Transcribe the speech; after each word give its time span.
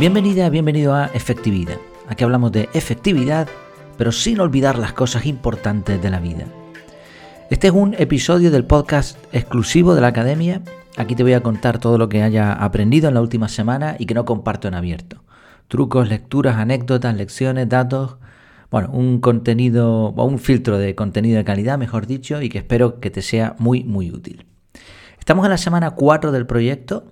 Bienvenida, 0.00 0.48
bienvenido 0.48 0.94
a 0.94 1.10
Efectividad. 1.12 1.76
Aquí 2.08 2.24
hablamos 2.24 2.52
de 2.52 2.70
efectividad, 2.72 3.48
pero 3.98 4.12
sin 4.12 4.40
olvidar 4.40 4.78
las 4.78 4.94
cosas 4.94 5.26
importantes 5.26 6.00
de 6.00 6.08
la 6.08 6.20
vida. 6.20 6.46
Este 7.50 7.66
es 7.66 7.74
un 7.74 7.94
episodio 7.98 8.50
del 8.50 8.64
podcast 8.64 9.18
exclusivo 9.34 9.94
de 9.94 10.00
la 10.00 10.06
academia. 10.06 10.62
Aquí 10.96 11.14
te 11.14 11.22
voy 11.22 11.34
a 11.34 11.42
contar 11.42 11.80
todo 11.80 11.98
lo 11.98 12.08
que 12.08 12.22
haya 12.22 12.50
aprendido 12.50 13.08
en 13.08 13.14
la 13.14 13.20
última 13.20 13.50
semana 13.50 13.96
y 13.98 14.06
que 14.06 14.14
no 14.14 14.24
comparto 14.24 14.68
en 14.68 14.74
abierto. 14.74 15.22
Trucos, 15.68 16.08
lecturas, 16.08 16.56
anécdotas, 16.56 17.14
lecciones, 17.14 17.68
datos. 17.68 18.16
Bueno, 18.70 18.88
un 18.92 19.20
contenido 19.20 20.14
o 20.16 20.24
un 20.24 20.38
filtro 20.38 20.78
de 20.78 20.94
contenido 20.94 21.36
de 21.36 21.44
calidad, 21.44 21.76
mejor 21.76 22.06
dicho, 22.06 22.40
y 22.40 22.48
que 22.48 22.56
espero 22.56 23.00
que 23.00 23.10
te 23.10 23.20
sea 23.20 23.54
muy, 23.58 23.84
muy 23.84 24.10
útil. 24.10 24.46
Estamos 25.18 25.44
en 25.44 25.50
la 25.50 25.58
semana 25.58 25.90
4 25.90 26.32
del 26.32 26.46
proyecto, 26.46 27.04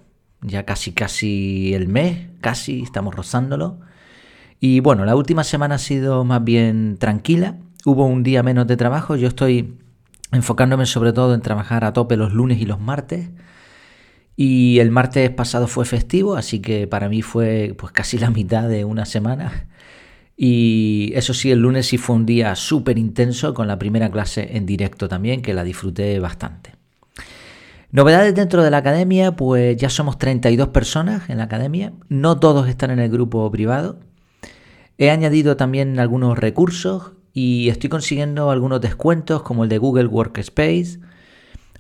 ya 0.43 0.65
casi 0.65 0.93
casi 0.93 1.75
el 1.75 1.89
mes, 1.89 2.29
casi 2.41 2.83
estamos 2.83 3.15
rozándolo. 3.15 3.81
Y 4.61 4.81
bueno, 4.81 5.05
la 5.05 5.17
última 5.17 5.45
semana 5.45 5.77
ha 5.77 5.79
sido 5.79 6.25
más 6.25 6.43
bien 6.45 6.97
tranquila, 6.99 7.57
hubo 7.85 8.07
un 8.07 8.23
día 8.23 8.43
menos 8.43 8.67
de 8.67 8.77
trabajo, 8.77 9.17
yo 9.17 9.29
estoy 9.29 9.79
enfocándome 10.33 10.87
sobre 10.87 11.13
todo 11.13 11.35
en 11.35 11.41
trabajar 11.41 11.85
a 11.85 11.93
tope 11.93 12.17
los 12.17 12.33
lunes 12.33 12.61
y 12.61 12.67
los 12.67 12.81
martes. 12.81 13.31
Y 14.37 14.79
el 14.79 14.91
martes 14.93 15.31
pasado 15.31 15.67
fue 15.67 15.85
festivo, 15.85 16.37
así 16.37 16.61
que 16.61 16.87
para 16.87 17.09
mí 17.09 17.23
fue 17.23 17.75
pues 17.77 17.93
casi 17.93 18.19
la 18.19 18.31
mitad 18.31 18.69
de 18.69 18.85
una 18.85 19.05
semana. 19.05 19.67
Y 20.37 21.13
eso 21.17 21.35
sí, 21.35 21.51
el 21.51 21.59
lunes 21.61 21.87
sí 21.87 21.99
fue 21.99 22.15
un 22.15 22.27
día 22.27 22.55
súper 22.55 22.99
intenso 22.99 23.53
con 23.55 23.67
la 23.67 23.79
primera 23.79 24.11
clase 24.11 24.57
en 24.57 24.67
directo 24.67 25.09
también, 25.09 25.43
que 25.43 25.55
la 25.55 25.65
disfruté 25.65 26.21
bastante. 26.21 26.78
Novedades 27.91 28.35
dentro 28.35 28.63
de 28.63 28.71
la 28.71 28.77
academia, 28.77 29.33
pues 29.33 29.75
ya 29.79 29.89
somos 29.89 30.19
32 30.19 30.69
personas 30.69 31.31
en 31.31 31.39
la 31.39 31.45
academia, 31.45 31.95
no 32.11 32.39
todos 32.39 32.69
están 32.69 32.91
en 32.91 32.99
el 32.99 33.11
grupo 33.11 33.51
privado. 33.51 33.99
He 34.99 35.11
añadido 35.11 35.57
también 35.57 35.99
algunos 35.99 36.39
recursos 36.39 37.13
y 37.33 37.71
estoy 37.71 37.89
consiguiendo 37.89 38.51
algunos 38.51 38.83
descuentos 38.83 39.43
como 39.43 39.65
el 39.65 39.71
de 39.71 39.79
Google 39.79 40.07
Workspace. 40.07 41.01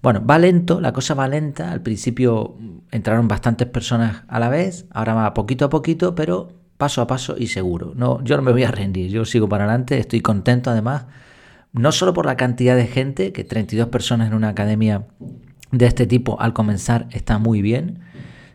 Bueno, 0.00 0.24
va 0.24 0.38
lento, 0.38 0.80
la 0.80 0.94
cosa 0.94 1.12
va 1.12 1.28
lenta. 1.28 1.72
Al 1.72 1.82
principio 1.82 2.56
entraron 2.90 3.28
bastantes 3.28 3.68
personas 3.68 4.22
a 4.28 4.40
la 4.40 4.48
vez, 4.48 4.86
ahora 4.90 5.12
va 5.12 5.34
poquito 5.34 5.66
a 5.66 5.68
poquito, 5.68 6.14
pero 6.14 6.48
paso 6.78 7.02
a 7.02 7.06
paso 7.06 7.34
y 7.36 7.48
seguro. 7.48 7.92
No, 7.94 8.24
yo 8.24 8.38
no 8.38 8.42
me 8.42 8.52
voy 8.52 8.64
a 8.64 8.70
rendir, 8.70 9.10
yo 9.10 9.26
sigo 9.26 9.46
para 9.46 9.64
adelante, 9.64 9.98
estoy 9.98 10.22
contento 10.22 10.70
además, 10.70 11.04
no 11.74 11.92
solo 11.92 12.14
por 12.14 12.24
la 12.24 12.38
cantidad 12.38 12.76
de 12.76 12.86
gente, 12.86 13.32
que 13.34 13.44
32 13.44 13.88
personas 13.88 14.28
en 14.28 14.34
una 14.34 14.48
academia 14.48 15.04
de 15.70 15.86
este 15.86 16.06
tipo 16.06 16.40
al 16.40 16.52
comenzar 16.52 17.06
está 17.10 17.38
muy 17.38 17.62
bien, 17.62 18.00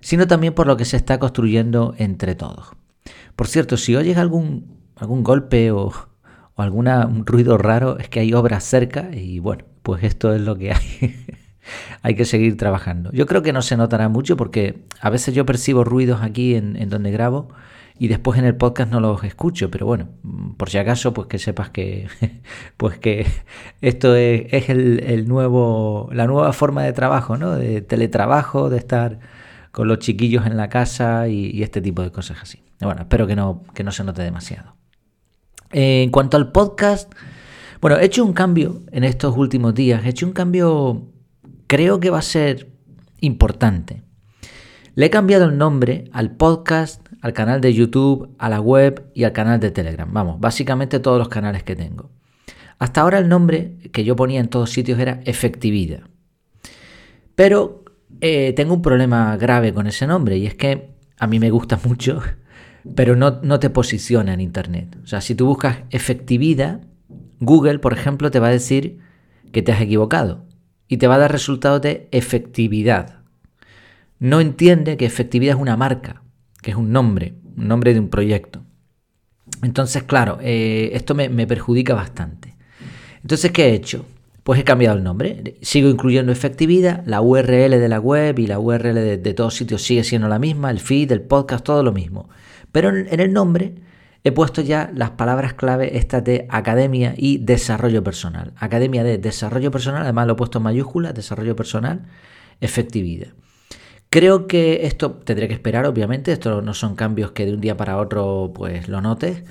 sino 0.02 0.28
también 0.28 0.54
por 0.54 0.68
lo 0.68 0.78
que 0.78 0.86
se 0.86 0.98
está 0.98 1.20
construyendo 1.20 1.96
entre 1.98 2.36
todos. 2.36 2.72
Por 3.36 3.48
cierto, 3.48 3.78
si 3.78 3.96
oyes 3.96 4.18
algún, 4.18 4.78
algún 4.96 5.24
golpe 5.24 5.72
o, 5.72 5.92
o 6.56 6.62
alguna, 6.62 7.06
un 7.06 7.26
ruido 7.26 7.58
raro, 7.58 7.98
es 8.00 8.10
que 8.10 8.20
hay 8.20 8.34
obras 8.34 8.64
cerca 8.64 9.10
y 9.14 9.40
bueno, 9.40 9.66
pues 9.82 10.04
esto 10.04 10.34
es 10.34 10.42
lo 10.42 10.58
que 10.58 10.74
hay. 10.74 11.26
hay 12.02 12.16
que 12.16 12.26
seguir 12.26 12.58
trabajando. 12.58 13.12
Yo 13.12 13.26
creo 13.26 13.42
que 13.42 13.54
no 13.54 13.62
se 13.62 13.78
notará 13.78 14.10
mucho 14.10 14.38
porque 14.38 14.86
a 15.00 15.10
veces 15.10 15.34
yo 15.34 15.46
percibo 15.46 15.84
ruidos 15.84 16.22
aquí 16.22 16.56
en 16.56 16.90
donde 16.90 17.12
grabo 17.12 17.50
y 18.00 18.08
después 18.08 18.40
en 18.40 18.46
el 18.46 18.56
podcast 18.56 18.92
no 18.92 19.00
los 19.00 19.24
escucho, 19.24 19.70
pero 19.70 19.86
bueno, 19.86 20.10
por 20.58 20.70
si 20.70 20.78
acaso, 20.78 21.14
pues 21.14 21.28
que 21.28 21.38
sepas 21.38 21.70
que, 21.70 22.08
pues 22.78 22.98
que 22.98 23.26
esto 23.82 24.16
es, 24.16 24.70
el, 24.70 25.28
nuevo, 25.28 26.10
la 26.12 26.26
nueva 26.26 26.54
forma 26.54 26.84
de 26.84 26.94
trabajo, 26.94 27.38
¿no? 27.38 27.56
De 27.56 27.82
teletrabajo, 27.82 28.70
de 28.70 28.78
estar 28.78 29.20
con 29.72 29.88
los 29.88 30.00
chiquillos 30.00 30.46
en 30.46 30.58
la 30.58 30.70
casa 30.70 31.28
y, 31.28 31.52
y 31.52 31.64
este 31.64 31.82
tipo 31.82 32.02
de 32.02 32.12
cosas 32.12 32.38
así. 32.42 32.64
Bueno, 32.82 33.02
espero 33.02 33.28
que 33.28 33.36
no, 33.36 33.64
que 33.74 33.84
no 33.84 33.92
se 33.92 34.04
note 34.04 34.22
demasiado. 34.22 34.76
En 35.72 36.10
cuanto 36.12 36.38
al 36.38 36.52
podcast, 36.52 37.12
bueno, 37.82 37.98
he 37.98 38.06
hecho 38.06 38.26
un 38.26 38.34
cambio 38.34 38.82
en 38.92 39.04
estos 39.04 39.36
últimos 39.36 39.74
días, 39.74 40.06
he 40.06 40.10
hecho 40.10 40.26
un 40.26 40.34
cambio, 40.34 41.10
creo 41.68 42.00
que 42.00 42.10
va 42.10 42.20
a 42.20 42.24
ser 42.24 42.72
importante. 43.22 44.04
Le 44.96 45.08
he 45.08 45.10
cambiado 45.10 45.46
el 45.46 45.58
nombre 45.58 46.06
al 46.12 46.32
podcast 46.32 47.03
al 47.24 47.32
canal 47.32 47.62
de 47.62 47.74
YouTube, 47.74 48.36
a 48.38 48.50
la 48.50 48.60
web 48.60 49.10
y 49.14 49.24
al 49.24 49.32
canal 49.32 49.58
de 49.62 49.72
Telegram. 49.72 50.12
Vamos, 50.12 50.42
básicamente 50.42 51.00
todos 51.00 51.18
los 51.18 51.30
canales 51.30 51.64
que 51.64 51.74
tengo. 51.74 52.12
Hasta 52.80 53.00
ahora 53.00 53.18
el 53.18 53.30
nombre 53.30 53.78
que 53.94 54.04
yo 54.04 54.18
ponía 54.18 54.42
en 54.42 54.50
todos 54.50 54.72
sitios 54.72 55.00
era 55.00 55.22
efectividad. 55.24 56.02
Pero 57.36 57.86
eh, 58.20 58.52
tengo 58.58 58.74
un 58.74 58.82
problema 58.82 59.38
grave 59.38 59.74
con 59.74 59.88
ese 59.88 60.06
nombre 60.06 60.38
y 60.38 60.48
es 60.48 60.56
que 60.56 60.90
a 61.18 61.28
mí 61.28 61.40
me 61.40 61.50
gusta 61.50 61.80
mucho, 61.86 62.22
pero 62.94 63.16
no, 63.16 63.40
no 63.42 63.58
te 63.58 63.70
posiciona 63.70 64.34
en 64.34 64.42
Internet. 64.42 64.98
O 65.02 65.08
sea, 65.08 65.22
si 65.22 65.34
tú 65.34 65.46
buscas 65.46 65.78
efectividad, 65.92 66.82
Google, 67.40 67.80
por 67.80 67.94
ejemplo, 67.94 68.32
te 68.32 68.40
va 68.40 68.48
a 68.48 68.52
decir 68.52 69.00
que 69.54 69.62
te 69.62 69.72
has 69.72 69.80
equivocado 69.80 70.44
y 70.90 70.98
te 70.98 71.08
va 71.08 71.16
a 71.16 71.20
dar 71.20 71.32
resultados 71.32 71.82
de 71.82 72.10
efectividad. 72.12 73.20
No 74.20 74.42
entiende 74.42 74.98
que 74.98 75.06
efectividad 75.06 75.56
es 75.56 75.62
una 75.62 75.78
marca 75.78 76.23
que 76.64 76.72
es 76.72 76.78
un 76.78 76.92
nombre, 76.92 77.36
un 77.56 77.68
nombre 77.68 77.94
de 77.94 78.00
un 78.00 78.10
proyecto. 78.10 78.64
Entonces, 79.62 80.04
claro, 80.04 80.40
eh, 80.42 80.90
esto 80.94 81.14
me, 81.14 81.30
perjudica 81.46 81.94
bastante. 81.94 82.56
Entonces, 83.22 83.52
¿qué 83.52 83.68
he 83.68 83.74
hecho? 83.74 84.06
Pues 84.44 84.60
he 84.60 84.64
cambiado 84.64 84.98
el 84.98 85.04
nombre. 85.04 85.56
Sigo 85.62 85.90
incluyendo 85.90 86.32
efectividad, 86.32 87.04
la 87.06 87.22
URL 87.22 87.70
de 87.70 87.88
la 87.88 88.00
web 88.00 88.40
y 88.40 88.48
la 88.48 88.60
URL 88.60 88.96
de, 88.96 89.18
de 89.18 89.34
todos 89.34 89.54
sitios 89.54 89.84
sigue 89.84 90.04
siendo 90.04 90.28
la 90.28 90.40
misma, 90.40 90.72
el 90.72 90.80
feed, 90.80 91.12
el 91.12 91.22
podcast, 91.22 91.64
todo 91.64 91.84
lo 91.84 91.92
mismo. 91.92 92.30
Pero 92.72 92.90
en, 92.90 93.08
en 93.10 93.20
el 93.20 93.32
nombre 93.32 93.76
he 94.24 94.32
puesto 94.32 94.62
ya 94.62 94.92
las 94.96 95.12
palabras 95.12 95.54
clave 95.54 95.98
estas 95.98 96.24
de 96.24 96.48
academia 96.50 97.14
y 97.18 97.38
desarrollo 97.38 98.04
personal. 98.04 98.54
Academia 98.58 99.04
de 99.04 99.18
desarrollo 99.18 99.70
personal, 99.70 100.04
además 100.04 100.28
lo 100.28 100.34
he 100.34 100.38
puesto 100.38 100.60
en 100.60 100.64
mayúsculas, 100.64 101.14
desarrollo 101.14 101.56
personal, 101.56 102.06
efectividad. 102.60 103.30
Creo 104.14 104.46
que 104.46 104.86
esto 104.86 105.14
tendré 105.14 105.48
que 105.48 105.56
esperar, 105.56 105.88
obviamente, 105.88 106.32
esto 106.32 106.62
no 106.62 106.76
son 106.76 106.96
cambios 106.96 107.32
que 107.32 107.48
de 107.48 107.54
un 107.56 107.62
día 107.62 107.76
para 107.76 107.98
otro 107.98 108.52
pues 108.54 108.88
lo 108.88 109.02
notes, 109.02 109.42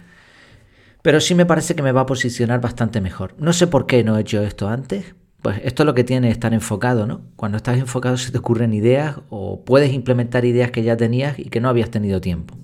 pero 1.02 1.20
sí 1.20 1.34
me 1.34 1.44
parece 1.44 1.74
que 1.74 1.82
me 1.82 1.90
va 1.90 2.02
a 2.02 2.06
posicionar 2.06 2.60
bastante 2.60 3.00
mejor. 3.00 3.34
No 3.38 3.52
sé 3.52 3.66
por 3.66 3.86
qué 3.86 4.04
no 4.04 4.16
he 4.16 4.20
hecho 4.20 4.40
esto 4.40 4.68
antes, 4.68 5.16
pues 5.42 5.60
esto 5.64 5.82
es 5.82 5.86
lo 5.88 5.94
que 5.94 6.04
tiene 6.04 6.30
estar 6.30 6.54
enfocado, 6.54 7.08
¿no? 7.08 7.22
Cuando 7.34 7.56
estás 7.56 7.76
enfocado 7.76 8.16
se 8.16 8.30
te 8.30 8.38
ocurren 8.38 8.72
ideas 8.72 9.16
o 9.30 9.64
puedes 9.64 9.92
implementar 9.92 10.44
ideas 10.44 10.70
que 10.70 10.84
ya 10.84 10.96
tenías 10.96 11.40
y 11.40 11.46
que 11.46 11.60
no 11.60 11.68
habías 11.68 11.90
tenido 11.90 12.20
tiempo. 12.20 12.54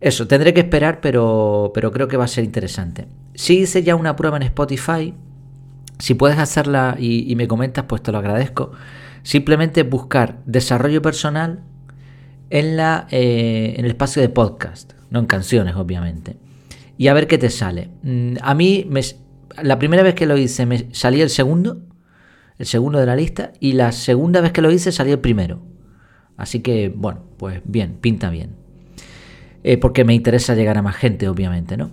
Eso, 0.00 0.26
tendré 0.26 0.52
que 0.54 0.60
esperar, 0.62 1.00
pero, 1.00 1.70
pero 1.72 1.92
creo 1.92 2.08
que 2.08 2.16
va 2.16 2.24
a 2.24 2.26
ser 2.26 2.42
interesante. 2.42 3.06
Si 3.36 3.60
hice 3.60 3.84
ya 3.84 3.94
una 3.94 4.16
prueba 4.16 4.38
en 4.38 4.42
Spotify, 4.42 5.14
si 6.00 6.14
puedes 6.14 6.38
hacerla 6.40 6.96
y 6.98 7.32
me 7.36 7.46
comentas, 7.46 7.84
pues 7.84 8.02
te 8.02 8.10
lo 8.10 8.18
agradezco. 8.18 8.72
Simplemente 9.22 9.82
buscar 9.82 10.42
desarrollo 10.46 11.02
personal 11.02 11.62
en, 12.50 12.76
la, 12.76 13.06
eh, 13.10 13.74
en 13.76 13.84
el 13.84 13.92
espacio 13.92 14.20
de 14.22 14.28
podcast, 14.28 14.92
no 15.10 15.20
en 15.20 15.26
canciones, 15.26 15.74
obviamente. 15.76 16.36
Y 16.98 17.08
a 17.08 17.14
ver 17.14 17.26
qué 17.26 17.38
te 17.38 17.50
sale. 17.50 17.90
Mm, 18.02 18.36
a 18.42 18.54
mí, 18.54 18.86
me, 18.88 19.00
la 19.62 19.78
primera 19.78 20.02
vez 20.02 20.14
que 20.14 20.26
lo 20.26 20.36
hice, 20.36 20.66
me 20.66 20.92
salía 20.92 21.24
el 21.24 21.30
segundo, 21.30 21.80
el 22.58 22.66
segundo 22.66 22.98
de 22.98 23.06
la 23.06 23.16
lista, 23.16 23.52
y 23.60 23.72
la 23.72 23.92
segunda 23.92 24.40
vez 24.40 24.52
que 24.52 24.62
lo 24.62 24.70
hice 24.70 24.92
salía 24.92 25.14
el 25.14 25.20
primero. 25.20 25.62
Así 26.36 26.60
que, 26.60 26.92
bueno, 26.94 27.24
pues 27.36 27.60
bien, 27.64 27.98
pinta 28.00 28.30
bien. 28.30 28.56
Eh, 29.62 29.76
porque 29.76 30.04
me 30.04 30.14
interesa 30.14 30.54
llegar 30.54 30.78
a 30.78 30.82
más 30.82 30.96
gente, 30.96 31.28
obviamente, 31.28 31.76
¿no? 31.76 31.90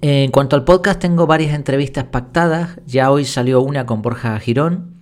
En 0.00 0.30
cuanto 0.30 0.54
al 0.54 0.64
podcast, 0.64 1.00
tengo 1.00 1.26
varias 1.26 1.54
entrevistas 1.54 2.04
pactadas. 2.04 2.78
Ya 2.86 3.10
hoy 3.10 3.24
salió 3.24 3.60
una 3.60 3.84
con 3.84 4.00
Borja 4.00 4.38
Girón, 4.38 4.97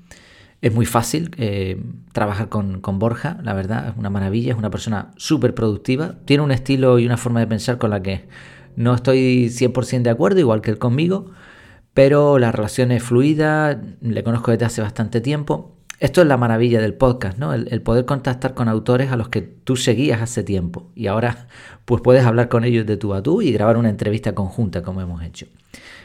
es 0.63 0.75
muy 0.75 0.87
fácil 0.87 1.31
eh, 1.37 1.81
trabajar 2.13 2.49
con, 2.49 2.81
con, 2.81 2.99
Borja, 2.99 3.39
la 3.43 3.55
verdad, 3.55 3.89
es 3.89 3.97
una 3.97 4.11
maravilla, 4.11 4.53
es 4.53 4.59
una 4.59 4.71
persona 4.71 5.11
súper 5.17 5.55
productiva, 5.55 6.15
tiene 6.25 6.43
un 6.43 6.51
estilo 6.51 6.99
y 6.99 7.07
una 7.07 7.17
forma 7.17 7.41
de 7.41 7.47
pensar 7.47 7.79
con 7.79 7.91
la 7.91 8.03
que 8.03 8.27
no 8.75 8.95
estoy 8.95 9.47
100% 9.49 10.03
de 10.03 10.11
acuerdo, 10.11 10.41
igual 10.41 10.61
que 10.61 10.71
él 10.71 10.79
conmigo, 10.79 11.31
pero 11.95 12.39
la 12.39 12.53
relación 12.53 12.91
es 12.93 13.03
fluida, 13.03 13.81
le 14.01 14.23
conozco 14.23 14.51
desde 14.51 14.67
hace 14.67 14.83
bastante 14.83 15.21
tiempo. 15.21 15.73
Esto 15.99 16.21
es 16.21 16.27
la 16.27 16.37
maravilla 16.37 16.79
del 16.79 16.93
podcast, 16.93 17.39
¿no? 17.39 17.55
El, 17.55 17.69
el, 17.71 17.81
poder 17.81 18.05
contactar 18.05 18.53
con 18.53 18.69
autores 18.69 19.11
a 19.11 19.17
los 19.17 19.31
que 19.31 19.41
tú 19.41 19.77
seguías 19.77 20.21
hace 20.21 20.43
tiempo 20.43 20.91
y 20.95 21.07
ahora 21.07 21.49
pues 21.87 22.03
puedes 22.03 22.27
hablar 22.27 22.51
con 22.51 22.65
ellos 22.65 22.85
de 22.85 22.99
tú 22.99 23.15
a 23.15 23.23
tú 23.23 23.41
y 23.41 23.51
grabar 23.51 23.79
una 23.79 23.89
entrevista 23.89 24.35
conjunta 24.35 24.83
como 24.83 25.01
hemos 25.01 25.23
hecho. 25.23 25.47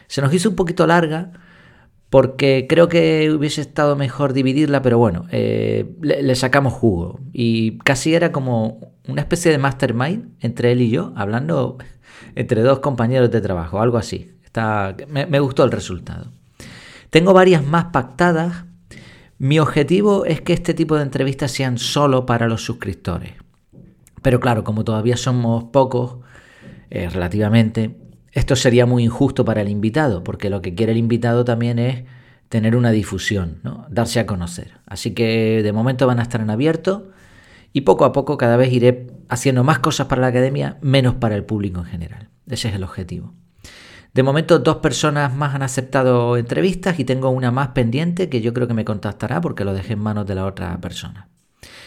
Se 0.08 0.22
nos 0.22 0.34
hizo 0.34 0.50
un 0.50 0.56
poquito 0.56 0.88
larga, 0.88 1.34
porque 2.12 2.66
creo 2.68 2.90
que 2.90 3.32
hubiese 3.32 3.62
estado 3.62 3.96
mejor 3.96 4.34
dividirla, 4.34 4.82
pero 4.82 4.98
bueno, 4.98 5.28
eh, 5.32 5.96
le, 6.02 6.36
sacamos 6.36 6.74
jugo. 6.74 7.22
Y 7.32 7.78
casi 7.78 8.14
era 8.14 8.34
como 8.34 8.92
una 9.08 9.22
especie 9.22 9.50
de 9.50 9.58
mastermind 9.58 10.34
entre 10.42 10.74
él 10.74 10.82
y 10.82 10.90
yo, 10.90 11.14
hablando 11.16 11.78
entre 12.36 12.64
dos 12.64 12.80
compañeros 12.80 13.32
de 13.32 13.40
trabajo, 13.40 13.80
algo 13.80 13.98
así. 13.98 14.30
Me 15.08 15.40
gustó 15.40 15.64
el 15.64 15.72
resultado. 15.72 16.34
Tengo 17.12 17.32
varias 17.32 17.66
más 17.66 17.86
pactadas. 17.86 18.66
Mi 19.38 19.60
objetivo 19.60 20.26
es 20.26 20.42
que 20.42 20.52
este 20.52 20.74
tipo 20.74 20.98
de 20.98 21.04
entrevistas 21.04 21.52
sean 21.52 21.78
solo 21.78 22.26
para 22.26 22.50
los 22.50 22.62
suscriptores. 22.62 23.36
Pero 24.22 24.42
claro, 24.42 24.66
como 24.66 24.84
todavía 24.84 25.16
somos 25.16 25.64
pocos, 25.72 26.18
eh, 26.90 27.08
relativamente, 27.08 28.01
esto 28.32 28.56
sería 28.56 28.86
muy 28.86 29.04
injusto 29.04 29.44
para 29.46 29.62
el 29.62 29.70
invitado, 29.70 30.24
porque 30.24 30.50
lo 30.50 30.62
que 30.62 30.74
quiere 30.74 30.94
el 30.94 30.98
invitado 30.98 31.44
también 31.44 31.80
es 31.80 32.04
tener 32.50 32.76
una 32.76 32.92
difusión, 32.92 33.60
¿no? 33.64 33.86
darse 33.90 34.20
a 34.20 34.26
conocer. 34.26 34.80
Así 34.86 35.12
que 35.12 35.62
de 35.64 35.72
momento 35.74 36.08
van 36.08 36.20
a 36.20 36.24
estar 36.24 36.42
en 36.42 36.50
abierto 36.50 37.12
y 37.74 37.82
poco 37.82 38.06
a 38.06 38.12
poco 38.12 38.38
cada 38.38 38.58
vez 38.58 38.72
iré 38.74 39.08
haciendo 39.30 39.64
más 39.64 39.80
cosas 39.80 40.08
para 40.08 40.22
la 40.22 40.28
academia, 40.28 40.78
menos 40.82 41.16
para 41.16 41.36
el 41.36 41.46
público 41.46 41.80
en 41.80 41.86
general. 41.86 42.30
Ese 42.48 42.70
es 42.70 42.76
el 42.76 42.84
objetivo. 42.84 43.34
De 44.14 44.24
momento 44.24 44.60
dos 44.60 44.78
personas 44.78 45.34
más 45.34 45.56
han 45.56 45.64
aceptado 45.64 46.36
entrevistas 46.36 47.00
y 47.00 47.06
tengo 47.06 47.30
una 47.30 47.52
más 47.52 47.70
pendiente 47.70 48.28
que 48.28 48.42
yo 48.42 48.54
creo 48.54 48.68
que 48.68 48.74
me 48.74 48.84
contactará 48.84 49.40
porque 49.40 49.64
lo 49.64 49.74
dejé 49.74 49.94
en 49.94 50.00
manos 50.00 50.28
de 50.28 50.36
la 50.36 50.46
otra 50.46 50.78
persona. 50.82 51.30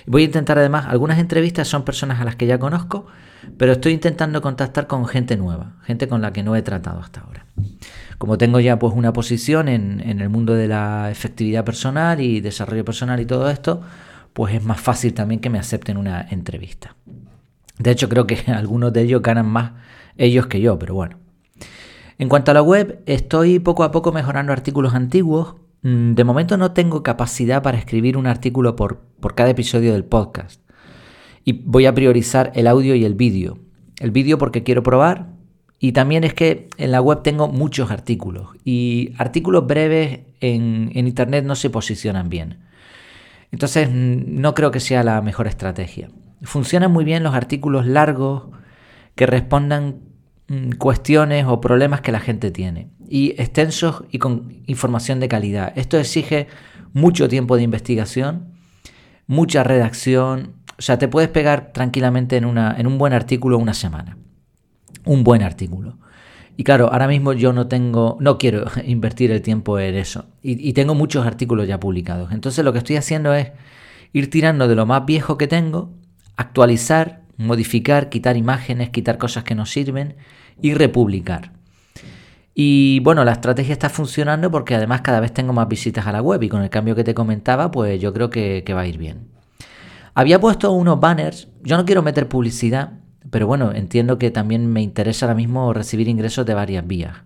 Voy 0.07 0.23
a 0.23 0.25
intentar 0.27 0.59
además, 0.59 0.87
algunas 0.89 1.19
entrevistas 1.19 1.69
son 1.69 1.85
personas 1.85 2.21
a 2.21 2.25
las 2.25 2.37
que 2.37 2.47
ya 2.47 2.59
conozco, 2.59 3.07
pero 3.57 3.73
estoy 3.73 3.93
intentando 3.93 4.43
contactar 4.43 4.87
con 4.87 5.07
gente 5.07 5.37
nueva, 5.37 5.77
gente 5.85 6.09
con 6.09 6.21
la 6.21 6.33
que 6.33 6.43
no 6.43 6.57
he 6.57 6.63
tratado 6.63 7.01
hasta 7.01 7.21
ahora. 7.21 7.47
Como 8.19 8.39
tengo 8.39 8.61
ya 8.61 8.79
pues 8.79 8.95
una 8.95 9.13
posición 9.13 9.69
en, 9.69 10.01
en 10.01 10.21
el 10.21 10.29
mundo 10.29 10.55
de 10.55 10.69
la 10.69 11.11
efectividad 11.11 11.65
personal 11.65 12.21
y 12.21 12.41
desarrollo 12.41 12.85
personal 12.85 13.21
y 13.21 13.27
todo 13.27 13.51
esto, 13.51 13.83
pues 14.33 14.55
es 14.55 14.65
más 14.65 14.81
fácil 14.81 15.15
también 15.15 15.41
que 15.41 15.51
me 15.51 15.59
acepten 15.59 15.97
una 15.97 16.27
entrevista. 16.31 16.97
De 17.79 17.91
hecho, 17.91 18.09
creo 18.09 18.27
que 18.27 18.37
algunos 18.53 18.93
de 18.93 19.03
ellos 19.03 19.23
ganan 19.23 19.47
más 19.47 19.73
ellos 20.17 20.47
que 20.47 20.61
yo, 20.61 20.79
pero 20.79 20.95
bueno. 20.95 21.19
En 22.19 22.29
cuanto 22.29 22.51
a 22.51 22.55
la 22.55 22.63
web, 22.63 23.03
estoy 23.07 23.59
poco 23.59 23.83
a 23.83 23.91
poco 23.91 24.13
mejorando 24.13 24.53
artículos 24.53 24.95
antiguos. 24.95 25.57
Mm, 25.85 26.15
de 26.15 26.25
momento 26.25 26.57
no 26.57 26.73
tengo 26.73 27.03
capacidad 27.03 27.63
para 27.63 27.79
escribir 27.79 28.17
un 28.17 28.27
artículo 28.27 28.75
por, 28.75 29.01
por 29.21 29.35
cada 29.35 29.51
episodio 29.51 29.93
del 29.93 30.05
podcast. 30.05 30.61
Y 31.45 31.53
voy 31.65 31.85
a 31.87 31.95
priorizar 31.95 32.51
el 32.55 32.67
audio 32.67 32.95
y 32.95 33.05
el 33.05 33.15
vídeo. 33.15 33.59
El 34.01 34.11
vídeo 34.11 34.39
porque 34.39 34.63
quiero 34.63 34.83
probar. 34.83 35.29
Y 35.79 35.93
también 35.93 36.25
es 36.25 36.33
que 36.33 36.71
en 36.79 36.91
la 36.91 37.03
web 37.03 37.23
tengo 37.23 37.49
muchos 37.49 37.91
artículos. 37.91 38.49
Y 38.65 39.13
artículos 39.19 39.67
breves 39.67 40.21
en, 40.41 40.91
en 40.95 41.07
Internet 41.07 41.45
no 41.45 41.55
se 41.55 41.69
posicionan 41.69 42.31
bien. 42.31 42.61
Entonces 43.53 43.91
mm, 43.91 44.41
no 44.41 44.55
creo 44.55 44.71
que 44.71 44.81
sea 44.81 45.03
la 45.03 45.21
mejor 45.21 45.47
estrategia. 45.47 46.09
Funcionan 46.43 46.93
muy 46.93 47.05
bien 47.05 47.23
los 47.23 47.35
artículos 47.35 47.87
largos 47.87 48.45
que 49.15 49.27
respondan 49.27 50.01
Mm, 50.47 50.73
cuestiones 50.73 51.47
o 51.49 51.59
problemas 51.59 52.03
que 52.03 52.13
la 52.13 52.21
gente 52.21 52.51
tiene 52.51 52.91
y 53.09 53.31
extensos 53.41 54.05
y 54.11 54.19
con 54.19 54.63
información 54.67 55.21
de 55.21 55.29
calidad. 55.29 55.73
Esto 55.77 55.99
exige 55.99 56.49
mucho 56.93 57.29
tiempo 57.29 57.57
de 57.57 57.63
investigación, 57.63 58.53
mucha 59.27 59.65
redacción, 59.65 60.55
o 60.79 60.83
sea, 60.83 60.99
te 60.99 61.09
puedes 61.09 61.29
pegar 61.31 61.73
tranquilamente 61.73 62.37
en, 62.37 62.45
una, 62.45 62.75
en 62.79 62.87
un 62.87 62.99
buen 62.99 63.13
artículo 63.13 63.59
una 63.59 63.75
semana. 63.75 64.17
Un 65.05 65.25
buen 65.25 65.43
artículo. 65.43 65.99
Y 66.57 66.65
claro, 66.65 66.93
ahora 66.93 67.09
mismo 67.09 67.33
yo 67.33 67.53
no 67.53 67.67
tengo, 67.67 68.17
no 68.21 68.39
quiero 68.39 68.65
invertir 68.87 69.31
el 69.31 69.43
tiempo 69.43 69.79
en 69.79 69.95
eso. 69.95 70.27
Y, 70.43 70.69
y, 70.69 70.73
tengo 70.73 70.95
muchos 70.95 71.27
artículos 71.27 71.67
ya 71.69 71.81
publicados. 71.81 72.33
Entonces 72.33 72.65
lo 72.65 72.73
que 72.73 72.79
estoy 72.79 72.97
haciendo 72.97 73.35
es 73.35 73.53
ir 74.13 74.31
tirando 74.31 74.69
de 74.69 74.75
lo 74.75 74.87
más 74.87 75.05
viejo 75.05 75.37
que 75.37 75.49
tengo, 75.49 75.93
actualizar 76.37 77.25
modificar, 77.37 78.09
quitar 78.09 78.37
imágenes, 78.37 78.91
quitar 78.91 79.19
cosas 79.19 79.45
que 79.45 79.55
no 79.55 79.67
sirven 79.67 80.17
y 80.61 80.75
republicar. 80.75 81.53
Y 82.55 83.01
bueno, 83.01 83.25
la 83.25 83.33
estrategia 83.33 83.73
está 83.73 83.91
funcionando 83.91 84.51
porque 84.51 84.77
además 84.77 85.01
cada 85.01 85.19
vez 85.19 85.33
tengo 85.33 85.53
más 85.53 85.67
visitas 85.67 86.07
a 86.07 86.13
la 86.13 86.23
web 86.23 86.41
y 86.43 86.49
con 86.49 86.63
el 86.63 86.71
cambio 86.71 86.95
que 86.95 87.03
te 87.03 87.13
comentaba, 87.13 87.71
pues 87.71 88.01
yo 88.01 88.13
creo 88.13 88.31
que, 88.31 88.65
va 88.73 88.83
a 88.83 88.87
ir 88.87 88.97
bien. 88.97 89.29
Había 90.15 90.41
puesto 90.41 90.71
unos 90.71 91.01
banners, 91.01 91.49
yo 91.63 91.77
no 91.77 91.85
quiero 91.85 92.03
meter 92.03 92.29
publicidad, 92.29 92.93
pero 93.31 93.49
bueno, 93.49 93.73
entiendo 93.73 94.19
que 94.19 94.31
también 94.31 94.73
me 94.73 94.83
interesa 94.83 95.27
ahora 95.27 95.35
mismo 95.35 95.73
recibir 95.73 96.07
ingresos 96.07 96.47
de 96.47 96.55
varias 96.55 96.87
vías. 96.87 97.17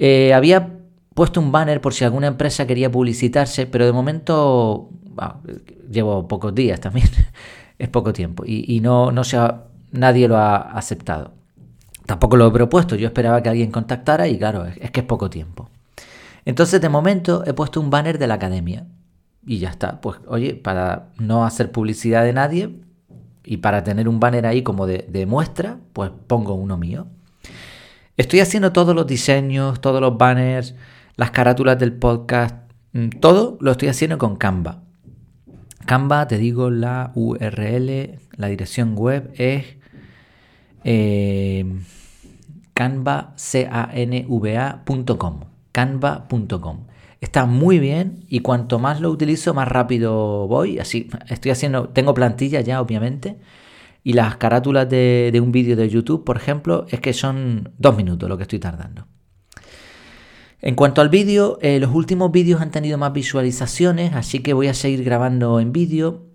Eh, 0.00 0.34
había 0.34 0.76
puesto 1.14 1.40
un 1.40 1.52
banner 1.52 1.80
por 1.80 1.94
si 1.94 2.04
alguna 2.04 2.26
empresa 2.26 2.66
quería 2.66 2.90
publicitarse, 2.90 3.66
pero 3.66 3.86
de 3.86 3.92
momento 3.92 4.90
llevo 5.90 6.26
pocos 6.28 6.54
días 6.54 6.80
también 6.80 7.08
es 7.78 7.88
poco 7.88 8.12
tiempo 8.12 8.42
y, 8.46 8.80
no, 8.80 9.12
no 9.12 9.24
se 9.24 9.38
nadie 9.92 10.26
lo 10.28 10.36
ha 10.36 10.56
aceptado. 10.56 11.35
Tampoco 12.06 12.36
lo 12.36 12.46
he 12.46 12.50
propuesto, 12.52 12.94
yo 12.94 13.08
esperaba 13.08 13.42
que 13.42 13.48
alguien 13.48 13.70
contactara 13.70 14.28
y 14.28 14.38
claro, 14.38 14.64
es, 14.66 14.90
que 14.90 15.00
es 15.00 15.06
poco 15.06 15.28
tiempo. 15.28 15.68
Entonces 16.44 16.80
de 16.80 16.88
momento 16.88 17.42
he 17.44 17.52
puesto 17.52 17.80
un 17.80 17.90
banner 17.90 18.18
de 18.18 18.28
la 18.28 18.34
academia 18.34 18.86
y 19.44 19.58
ya 19.58 19.70
está. 19.70 20.00
Pues 20.00 20.18
oye, 20.28 20.54
para 20.54 21.08
no 21.18 21.44
hacer 21.44 21.72
publicidad 21.72 22.22
de 22.24 22.32
nadie 22.32 22.80
y 23.44 23.58
para 23.58 23.82
tener 23.82 24.08
un 24.08 24.20
banner 24.20 24.46
ahí 24.46 24.62
como 24.62 24.86
de, 24.86 25.06
de 25.08 25.26
muestra, 25.26 25.78
pues 25.92 26.12
pongo 26.28 26.54
uno 26.54 26.78
mío. 26.78 27.08
Estoy 28.16 28.40
haciendo 28.40 28.72
todos 28.72 28.94
los 28.94 29.06
diseños, 29.06 29.80
todos 29.80 30.00
los 30.00 30.16
banners, 30.16 30.74
las 31.16 31.32
carátulas 31.32 31.78
del 31.78 31.92
podcast, 31.92 32.56
mm, 32.92 33.08
todo 33.20 33.58
lo 33.60 33.72
estoy 33.72 33.88
haciendo 33.88 34.16
con 34.16 34.36
Canva. 34.36 34.82
Canva, 35.86 36.26
te 36.28 36.38
digo 36.38 36.70
la 36.70 37.12
URL, 37.14 38.18
la 38.36 38.46
dirección 38.48 38.94
web 38.96 39.32
es 39.36 39.76
canva, 42.74 43.34
canva.com. 45.72 46.86
Está 47.20 47.46
muy 47.46 47.78
bien 47.78 48.24
y 48.28 48.40
cuanto 48.40 48.78
más 48.78 49.00
lo 49.00 49.10
utilizo, 49.10 49.54
más 49.54 49.68
rápido 49.68 50.46
voy. 50.48 50.78
Así 50.78 51.08
estoy 51.28 51.50
haciendo, 51.50 51.88
tengo 51.88 52.14
plantilla 52.14 52.60
ya, 52.60 52.80
obviamente. 52.80 53.38
Y 54.04 54.12
las 54.12 54.36
carátulas 54.36 54.88
de, 54.88 55.30
de 55.32 55.40
un 55.40 55.50
vídeo 55.50 55.74
de 55.74 55.88
YouTube, 55.88 56.24
por 56.24 56.36
ejemplo, 56.36 56.86
es 56.90 57.00
que 57.00 57.12
son 57.12 57.72
dos 57.78 57.96
minutos 57.96 58.28
lo 58.28 58.36
que 58.36 58.42
estoy 58.42 58.60
tardando. 58.60 59.06
En 60.60 60.74
cuanto 60.74 61.00
al 61.00 61.10
vídeo, 61.10 61.58
eh, 61.60 61.78
los 61.78 61.94
últimos 61.94 62.32
vídeos 62.32 62.60
han 62.60 62.70
tenido 62.70 62.98
más 62.98 63.12
visualizaciones, 63.12 64.14
así 64.14 64.40
que 64.40 64.52
voy 64.52 64.68
a 64.68 64.74
seguir 64.74 65.04
grabando 65.04 65.60
en 65.60 65.72
vídeo. 65.72 66.25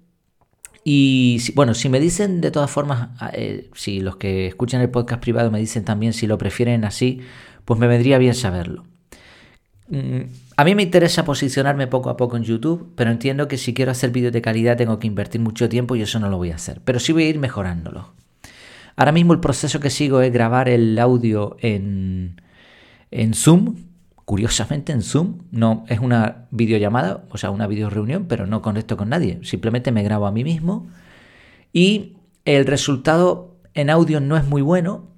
Y 0.83 1.39
bueno, 1.53 1.73
si 1.73 1.89
me 1.89 1.99
dicen 1.99 2.41
de 2.41 2.51
todas 2.51 2.71
formas, 2.71 3.09
ah, 3.19 3.31
eh, 3.33 3.69
si 3.75 3.99
los 3.99 4.15
que 4.15 4.47
escuchan 4.47 4.81
el 4.81 4.89
podcast 4.89 5.21
privado 5.21 5.51
me 5.51 5.59
dicen 5.59 5.85
también 5.85 6.13
si 6.13 6.25
lo 6.27 6.37
prefieren 6.37 6.85
así, 6.85 7.21
pues 7.65 7.79
me 7.79 7.87
vendría 7.87 8.17
bien 8.17 8.33
saberlo. 8.33 8.85
Mm, 9.89 10.21
a 10.57 10.63
mí 10.63 10.73
me 10.73 10.83
interesa 10.83 11.23
posicionarme 11.25 11.87
poco 11.87 12.09
a 12.09 12.17
poco 12.17 12.37
en 12.37 12.43
YouTube, 12.43 12.93
pero 12.95 13.11
entiendo 13.11 13.47
que 13.47 13.57
si 13.57 13.73
quiero 13.73 13.91
hacer 13.91 14.09
vídeos 14.11 14.33
de 14.33 14.41
calidad 14.41 14.77
tengo 14.77 14.97
que 14.99 15.07
invertir 15.07 15.41
mucho 15.41 15.69
tiempo 15.69 15.95
y 15.95 16.01
eso 16.01 16.19
no 16.19 16.29
lo 16.29 16.37
voy 16.37 16.51
a 16.51 16.55
hacer. 16.55 16.81
Pero 16.83 16.99
sí 16.99 17.11
voy 17.13 17.23
a 17.23 17.29
ir 17.29 17.39
mejorándolo. 17.39 18.13
Ahora 18.95 19.11
mismo 19.11 19.33
el 19.33 19.39
proceso 19.39 19.79
que 19.79 19.89
sigo 19.89 20.21
es 20.21 20.33
grabar 20.33 20.69
el 20.69 20.97
audio 20.97 21.57
en, 21.59 22.41
en 23.11 23.33
Zoom, 23.33 23.75
Curiosamente 24.31 24.93
en 24.93 25.01
Zoom 25.01 25.39
no 25.51 25.83
es 25.89 25.99
una 25.99 26.47
videollamada, 26.51 27.25
o 27.31 27.37
sea, 27.37 27.51
una 27.51 27.67
video 27.67 27.89
reunión, 27.89 28.27
pero 28.29 28.47
no 28.47 28.61
conecto 28.61 28.95
con 28.95 29.09
nadie. 29.09 29.39
Simplemente 29.43 29.91
me 29.91 30.03
grabo 30.03 30.25
a 30.25 30.31
mí 30.31 30.45
mismo 30.45 30.87
y 31.73 32.15
el 32.45 32.65
resultado 32.65 33.57
en 33.73 33.89
audio 33.89 34.21
no 34.21 34.37
es 34.37 34.47
muy 34.47 34.61
bueno. 34.61 35.09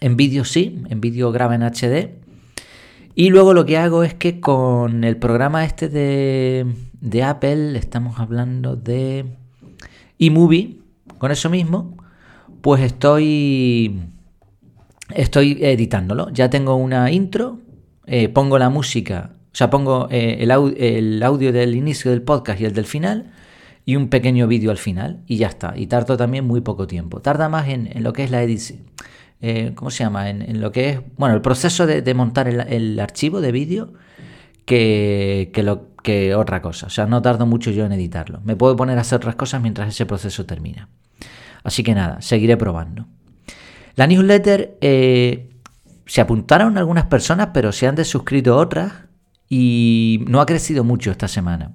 En 0.00 0.16
vídeo 0.16 0.46
sí, 0.46 0.82
en 0.88 1.02
vídeo 1.02 1.32
graba 1.32 1.54
en 1.54 1.64
HD. 1.64 2.14
Y 3.14 3.28
luego 3.28 3.52
lo 3.52 3.66
que 3.66 3.76
hago 3.76 4.04
es 4.04 4.14
que 4.14 4.40
con 4.40 5.04
el 5.04 5.18
programa 5.18 5.66
este 5.66 5.90
de, 5.90 6.64
de 7.02 7.22
Apple, 7.22 7.76
estamos 7.76 8.18
hablando 8.18 8.74
de 8.74 9.36
eMovie, 10.18 10.78
con 11.18 11.30
eso 11.30 11.50
mismo, 11.50 11.94
pues 12.62 12.80
estoy, 12.80 14.00
estoy 15.10 15.58
editándolo. 15.60 16.30
Ya 16.30 16.48
tengo 16.48 16.76
una 16.76 17.12
intro 17.12 17.58
eh, 18.06 18.28
pongo 18.28 18.58
la 18.58 18.68
música, 18.68 19.30
o 19.54 19.56
sea, 19.56 19.70
pongo 19.70 20.08
eh, 20.10 20.38
el, 20.40 20.50
audio, 21.22 21.52
del 21.52 21.76
inicio 21.76 22.10
del 22.10 22.22
podcast 22.22 22.60
y 22.60 22.64
el 22.64 22.74
del 22.74 22.86
final 22.86 23.30
y 23.86 23.96
un 23.96 24.08
pequeño 24.08 24.48
vídeo 24.48 24.72
al 24.72 24.78
final 24.78 25.22
y 25.26 25.36
ya 25.36 25.46
está. 25.46 25.74
Y 25.76 25.86
tardo 25.86 26.16
también 26.16 26.44
muy 26.44 26.60
poco 26.60 26.88
tiempo. 26.88 27.20
Tarda 27.20 27.48
más 27.48 27.68
en, 27.68 27.90
lo 28.02 28.12
que 28.12 28.24
es 28.24 28.32
la 28.32 28.42
edición. 28.42 28.80
Eh, 29.40 29.70
¿Cómo 29.76 29.92
se 29.92 30.02
llama? 30.02 30.28
En, 30.28 30.60
lo 30.60 30.72
que 30.72 30.90
es, 30.90 31.00
bueno, 31.16 31.36
el 31.36 31.40
proceso 31.40 31.86
de, 31.86 32.14
montar 32.14 32.48
el, 32.48 32.98
archivo 32.98 33.40
de 33.40 33.52
vídeo 33.52 33.92
que, 34.64 35.52
que 36.02 36.34
otra 36.34 36.60
cosa. 36.60 36.86
O 36.86 36.90
sea, 36.90 37.06
no 37.06 37.22
tardo 37.22 37.46
mucho 37.46 37.70
yo 37.70 37.86
en 37.86 37.92
editarlo. 37.92 38.40
Me 38.44 38.56
puedo 38.56 38.74
poner 38.74 38.98
a 38.98 39.02
hacer 39.02 39.16
otras 39.16 39.36
cosas 39.36 39.62
mientras 39.62 39.88
ese 39.88 40.04
proceso 40.04 40.44
termina. 40.46 40.88
Así 41.62 41.84
que 41.84 41.94
nada, 41.94 42.20
seguiré 42.20 42.56
probando. 42.56 43.06
La 43.94 44.08
newsletter 44.08 44.78
se 46.06 46.20
apuntaron 46.20 46.78
algunas 46.78 47.06
personas, 47.06 47.50
pero 47.52 47.72
se 47.72 47.86
han 47.86 47.94
desuscrito 47.94 48.56
otras 48.56 48.92
y 49.48 50.24
no 50.28 50.40
ha 50.40 50.46
crecido 50.46 50.84
mucho 50.84 51.10
esta 51.10 51.28
semana. 51.28 51.74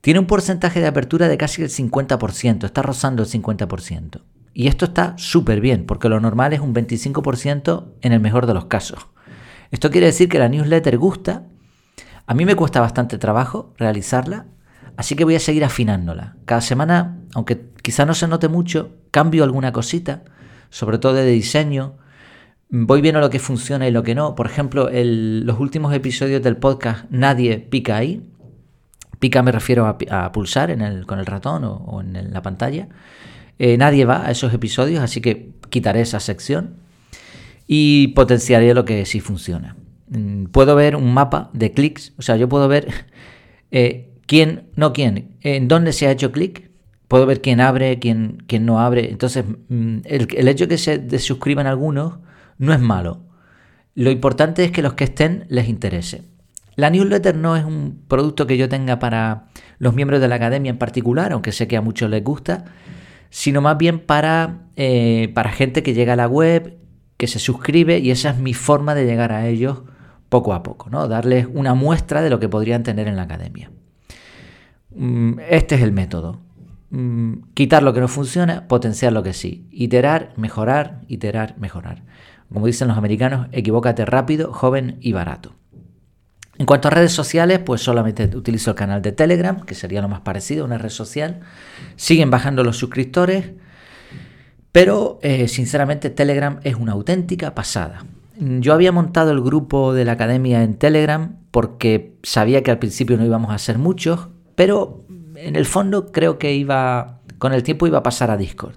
Tiene 0.00 0.20
un 0.20 0.26
porcentaje 0.26 0.80
de 0.80 0.86
apertura 0.86 1.28
de 1.28 1.36
casi 1.36 1.62
el 1.62 1.70
50%, 1.70 2.64
está 2.64 2.82
rozando 2.82 3.22
el 3.22 3.28
50%. 3.28 4.22
Y 4.52 4.68
esto 4.68 4.86
está 4.86 5.14
súper 5.18 5.60
bien, 5.60 5.84
porque 5.84 6.08
lo 6.08 6.20
normal 6.20 6.52
es 6.52 6.60
un 6.60 6.74
25% 6.74 7.94
en 8.00 8.12
el 8.12 8.20
mejor 8.20 8.46
de 8.46 8.54
los 8.54 8.66
casos. 8.66 9.06
Esto 9.70 9.90
quiere 9.90 10.06
decir 10.06 10.28
que 10.28 10.38
la 10.38 10.48
newsletter 10.48 10.96
gusta. 10.96 11.44
A 12.26 12.34
mí 12.34 12.44
me 12.44 12.54
cuesta 12.54 12.80
bastante 12.80 13.18
trabajo 13.18 13.74
realizarla, 13.76 14.46
así 14.96 15.16
que 15.16 15.24
voy 15.24 15.34
a 15.34 15.40
seguir 15.40 15.64
afinándola. 15.64 16.36
Cada 16.46 16.60
semana 16.60 17.18
aunque 17.36 17.68
quizá 17.82 18.06
no 18.06 18.14
se 18.14 18.28
note 18.28 18.48
mucho, 18.48 18.96
cambio 19.10 19.44
alguna 19.44 19.70
cosita, 19.70 20.24
sobre 20.70 20.96
todo 20.96 21.12
de 21.12 21.26
diseño, 21.26 21.98
voy 22.68 23.00
viendo 23.00 23.20
lo 23.20 23.30
que 23.30 23.38
funciona 23.38 23.86
y 23.88 23.90
lo 23.90 24.02
que 24.02 24.14
no. 24.14 24.34
Por 24.34 24.46
ejemplo, 24.46 24.88
los 24.92 25.60
últimos 25.60 25.94
episodios 25.94 26.42
del 26.42 26.56
podcast 26.56 27.04
Nadie 27.10 27.58
pica 27.58 27.96
ahí. 27.96 28.22
Pica 29.18 29.42
me 29.42 29.52
refiero 29.52 29.86
a, 29.86 30.32
pulsar 30.32 30.76
con 31.06 31.18
el 31.18 31.26
ratón 31.26 31.64
o, 31.64 32.00
en 32.00 32.32
la 32.32 32.42
pantalla. 32.42 32.88
Eh, 33.58 33.78
nadie 33.78 34.04
va 34.04 34.26
a 34.26 34.30
esos 34.30 34.52
episodios, 34.52 35.02
así 35.02 35.22
que 35.22 35.52
quitaré 35.70 36.02
esa 36.02 36.20
sección 36.20 36.74
y 37.66 38.08
potenciaré 38.08 38.74
lo 38.74 38.84
que 38.84 39.06
sí 39.06 39.20
funciona. 39.20 39.76
Mm, 40.08 40.46
puedo 40.46 40.76
ver 40.76 40.96
un 40.96 41.12
mapa 41.14 41.50
de 41.54 41.72
clics, 41.72 42.12
o 42.18 42.22
sea, 42.22 42.36
yo 42.36 42.48
puedo 42.48 42.68
ver 42.68 42.88
eh, 43.70 44.10
quién, 44.26 44.68
no 44.76 44.92
quién, 44.92 45.36
en 45.40 45.68
dónde 45.68 45.94
se 45.94 46.06
ha 46.06 46.10
hecho 46.10 46.32
clic, 46.32 46.70
puedo 47.08 47.24
ver 47.24 47.40
quién 47.40 47.60
abre, 47.60 47.98
quién, 47.98 48.42
quién 48.46 48.66
no 48.66 48.80
abre. 48.80 49.10
Entonces, 49.10 49.44
mm, 49.68 49.98
el, 50.04 50.48
hecho 50.48 50.66
de 50.66 50.76
que 50.76 50.78
se 50.78 51.18
suscriban 51.18 51.66
algunos 51.66 52.18
no 52.58 52.72
es 52.72 52.80
malo. 52.80 53.22
Lo 53.94 54.10
importante 54.10 54.64
es 54.64 54.70
que 54.70 54.82
los 54.82 54.94
que 54.94 55.04
estén 55.04 55.46
les 55.48 55.68
interese. 55.68 56.24
La 56.76 56.90
newsletter 56.90 57.34
no 57.34 57.56
es 57.56 57.64
un 57.64 58.02
producto 58.06 58.46
que 58.46 58.58
yo 58.58 58.68
tenga 58.68 58.98
para 58.98 59.46
los 59.78 59.94
miembros 59.94 60.20
de 60.20 60.28
la 60.28 60.34
academia 60.34 60.70
en 60.70 60.78
particular, 60.78 61.32
aunque 61.32 61.52
sé 61.52 61.66
que 61.66 61.76
a 61.76 61.80
muchos 61.80 62.10
les 62.10 62.22
gusta, 62.22 62.66
sino 63.30 63.62
más 63.62 63.78
bien 63.78 63.98
para, 64.00 64.66
eh, 64.76 65.32
para 65.34 65.50
gente 65.50 65.82
que 65.82 65.94
llega 65.94 66.12
a 66.12 66.16
la 66.16 66.28
web, 66.28 66.76
que 67.16 67.26
se 67.26 67.38
suscribe 67.38 67.98
y 67.98 68.10
esa 68.10 68.30
es 68.30 68.38
mi 68.38 68.52
forma 68.52 68.94
de 68.94 69.06
llegar 69.06 69.32
a 69.32 69.46
ellos 69.46 69.82
poco 70.28 70.52
a 70.52 70.62
poco, 70.62 70.90
¿no? 70.90 71.08
darles 71.08 71.46
una 71.50 71.74
muestra 71.74 72.20
de 72.20 72.28
lo 72.28 72.38
que 72.38 72.48
podrían 72.48 72.82
tener 72.82 73.08
en 73.08 73.16
la 73.16 73.22
academia. 73.22 73.70
Mm, 74.94 75.38
este 75.48 75.76
es 75.76 75.82
el 75.82 75.92
método. 75.92 76.40
Mm, 76.90 77.52
quitar 77.54 77.82
lo 77.82 77.92
que 77.92 78.00
no 78.00 78.08
funciona, 78.08 78.68
potenciar 78.68 79.12
lo 79.12 79.22
que 79.22 79.32
sí. 79.32 79.66
Iterar, 79.70 80.32
mejorar, 80.36 81.00
iterar, 81.08 81.56
mejorar. 81.58 82.02
Como 82.52 82.66
dicen 82.66 82.88
los 82.88 82.96
americanos, 82.96 83.48
equivócate 83.52 84.04
rápido, 84.04 84.52
joven 84.52 84.98
y 85.00 85.12
barato. 85.12 85.54
En 86.58 86.64
cuanto 86.64 86.88
a 86.88 86.90
redes 86.90 87.12
sociales, 87.12 87.58
pues 87.58 87.82
solamente 87.82 88.24
utilizo 88.34 88.70
el 88.70 88.76
canal 88.76 89.02
de 89.02 89.12
Telegram, 89.12 89.60
que 89.60 89.74
sería 89.74 90.00
lo 90.00 90.08
más 90.08 90.20
parecido 90.20 90.62
a 90.62 90.66
una 90.66 90.78
red 90.78 90.90
social. 90.90 91.40
Siguen 91.96 92.30
bajando 92.30 92.64
los 92.64 92.78
suscriptores, 92.78 93.50
pero 94.72 95.18
eh, 95.22 95.48
sinceramente 95.48 96.08
Telegram 96.08 96.60
es 96.62 96.76
una 96.76 96.92
auténtica 96.92 97.54
pasada. 97.54 98.06
Yo 98.38 98.74
había 98.74 98.92
montado 98.92 99.32
el 99.32 99.40
grupo 99.40 99.94
de 99.94 100.04
la 100.04 100.12
academia 100.12 100.62
en 100.62 100.74
Telegram 100.74 101.36
porque 101.50 102.16
sabía 102.22 102.62
que 102.62 102.70
al 102.70 102.78
principio 102.78 103.16
no 103.16 103.24
íbamos 103.24 103.50
a 103.50 103.58
ser 103.58 103.78
muchos, 103.78 104.28
pero 104.54 105.04
en 105.36 105.56
el 105.56 105.64
fondo 105.64 106.12
creo 106.12 106.38
que 106.38 106.54
iba, 106.54 107.20
con 107.38 107.52
el 107.52 107.62
tiempo 107.62 107.86
iba 107.86 107.98
a 107.98 108.02
pasar 108.02 108.30
a 108.30 108.36
Discord. 108.36 108.76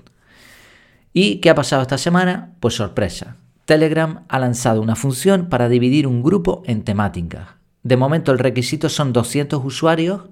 ¿Y 1.11 1.37
qué 1.37 1.49
ha 1.49 1.55
pasado 1.55 1.81
esta 1.81 1.97
semana? 1.97 2.53
Pues 2.59 2.75
sorpresa. 2.75 3.37
Telegram 3.69 4.25
ha 4.29 4.39
lanzado 4.39 4.81
una 4.81 4.95
función 4.95 5.45
para 5.45 5.69
dividir 5.69 6.07
un 6.07 6.23
grupo 6.23 6.63
en 6.65 6.81
temáticas. 6.81 7.49
De 7.83 7.97
momento 7.97 8.31
el 8.31 8.39
requisito 8.39 8.89
son 8.89 9.13
200 9.13 9.63
usuarios, 9.63 10.23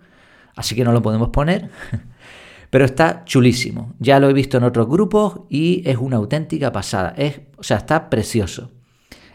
así 0.55 0.73
que 0.73 0.83
no 0.83 0.91
lo 0.91 1.03
podemos 1.03 1.29
poner, 1.29 1.69
pero 2.71 2.83
está 2.83 3.25
chulísimo. 3.25 3.93
Ya 3.99 4.19
lo 4.19 4.27
he 4.27 4.33
visto 4.33 4.57
en 4.57 4.63
otros 4.63 4.87
grupos 4.87 5.41
y 5.51 5.87
es 5.87 5.97
una 5.97 6.17
auténtica 6.17 6.71
pasada. 6.71 7.13
Es, 7.15 7.41
o 7.57 7.61
sea, 7.61 7.77
está 7.77 8.09
precioso. 8.09 8.71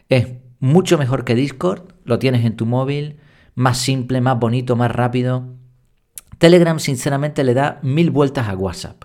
Es 0.08 0.26
mucho 0.58 0.98
mejor 0.98 1.24
que 1.24 1.36
Discord, 1.36 1.84
lo 2.02 2.18
tienes 2.18 2.44
en 2.44 2.56
tu 2.56 2.66
móvil, 2.66 3.20
más 3.54 3.78
simple, 3.78 4.20
más 4.20 4.36
bonito, 4.36 4.74
más 4.74 4.90
rápido. 4.90 5.44
Telegram 6.38 6.80
sinceramente 6.80 7.44
le 7.44 7.54
da 7.54 7.78
mil 7.84 8.10
vueltas 8.10 8.48
a 8.48 8.56
WhatsApp. 8.56 9.04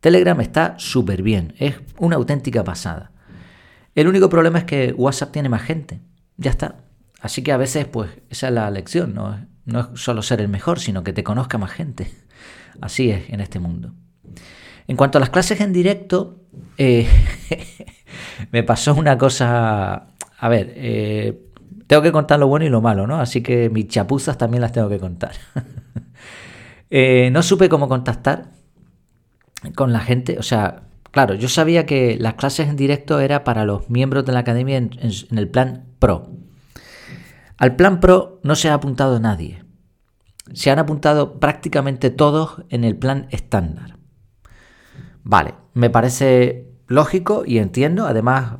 Telegram 0.00 0.40
está 0.40 0.76
súper 0.78 1.20
bien, 1.20 1.52
es 1.58 1.74
una 1.98 2.16
auténtica 2.16 2.64
pasada. 2.64 3.10
El 3.94 4.08
único 4.08 4.28
problema 4.28 4.58
es 4.58 4.64
que 4.64 4.92
WhatsApp 4.96 5.32
tiene 5.32 5.48
más 5.48 5.62
gente. 5.62 6.00
Ya 6.36 6.50
está. 6.50 6.76
Así 7.20 7.42
que 7.42 7.52
a 7.52 7.56
veces, 7.56 7.86
pues, 7.86 8.10
esa 8.28 8.48
es 8.48 8.54
la 8.54 8.70
lección. 8.70 9.14
No, 9.14 9.46
no 9.64 9.80
es 9.80 10.00
solo 10.00 10.22
ser 10.22 10.40
el 10.40 10.48
mejor, 10.48 10.80
sino 10.80 11.04
que 11.04 11.12
te 11.12 11.24
conozca 11.24 11.58
más 11.58 11.70
gente. 11.70 12.10
Así 12.80 13.10
es 13.10 13.30
en 13.30 13.40
este 13.40 13.60
mundo. 13.60 13.94
En 14.86 14.96
cuanto 14.96 15.18
a 15.18 15.20
las 15.20 15.30
clases 15.30 15.60
en 15.60 15.72
directo, 15.72 16.40
eh, 16.76 17.08
me 18.52 18.62
pasó 18.62 18.94
una 18.94 19.16
cosa. 19.16 20.08
A 20.38 20.48
ver, 20.48 20.72
eh, 20.76 21.40
tengo 21.86 22.02
que 22.02 22.12
contar 22.12 22.38
lo 22.38 22.48
bueno 22.48 22.66
y 22.66 22.68
lo 22.68 22.80
malo, 22.80 23.06
¿no? 23.06 23.20
Así 23.20 23.42
que 23.42 23.70
mis 23.70 23.88
chapuzas 23.88 24.36
también 24.36 24.60
las 24.60 24.72
tengo 24.72 24.88
que 24.88 24.98
contar. 24.98 25.32
Eh, 26.96 27.30
no 27.32 27.42
supe 27.42 27.68
cómo 27.68 27.88
contactar 27.88 28.50
con 29.74 29.92
la 29.92 29.98
gente, 29.98 30.38
o 30.38 30.44
sea, 30.44 30.83
Claro, 31.14 31.34
yo 31.34 31.48
sabía 31.48 31.86
que 31.86 32.16
las 32.18 32.34
clases 32.34 32.68
en 32.68 32.74
directo 32.74 33.20
era 33.20 33.44
para 33.44 33.64
los 33.64 33.88
miembros 33.88 34.24
de 34.24 34.32
la 34.32 34.40
academia 34.40 34.78
en, 34.78 34.90
el 35.30 35.48
plan 35.48 35.84
Pro. 36.00 36.32
Al 37.56 37.76
plan 37.76 38.00
Pro 38.00 38.40
no 38.42 38.56
se 38.56 38.68
ha 38.68 38.74
apuntado 38.74 39.20
nadie. 39.20 39.62
Se 40.52 40.72
han 40.72 40.80
apuntado 40.80 41.38
prácticamente 41.38 42.10
todos 42.10 42.64
en 42.68 42.82
el 42.82 42.96
plan 42.96 43.28
estándar. 43.30 43.96
Vale, 45.22 45.54
me 45.72 45.88
parece 45.88 46.72
lógico 46.88 47.44
y 47.46 47.58
entiendo. 47.58 48.06
Además, 48.08 48.56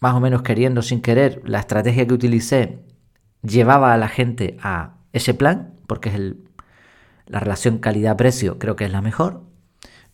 más 0.00 0.14
o 0.14 0.20
menos 0.20 0.42
queriendo 0.42 0.82
sin 0.82 1.02
querer, 1.02 1.40
la 1.44 1.60
estrategia 1.60 2.04
que 2.04 2.14
utilicé 2.14 2.84
llevaba 3.42 3.94
a 3.94 3.96
la 3.96 4.08
gente 4.08 4.56
a 4.60 4.96
ese 5.12 5.34
plan, 5.34 5.74
porque 5.86 6.08
es 6.08 6.16
el, 6.16 6.48
la 7.26 7.38
relación 7.38 7.78
calidad-precio, 7.78 8.58
creo 8.58 8.74
que 8.74 8.86
es 8.86 8.90
la 8.90 9.02
mejor. 9.02 9.44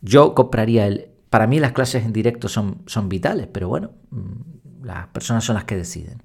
Yo 0.02 0.34
compraría 0.34 0.86
el 0.86 1.12
para 1.30 1.46
mí 1.46 1.60
las 1.60 1.72
clases 1.72 2.04
en 2.04 2.12
directo 2.12 2.48
son, 2.48 2.82
son 2.86 3.08
vitales, 3.08 3.48
pero 3.52 3.68
bueno, 3.68 3.92
mm, 4.10 4.84
las 4.84 5.08
personas 5.08 5.44
son 5.44 5.54
las 5.54 5.64
que 5.64 5.76
deciden. 5.76 6.22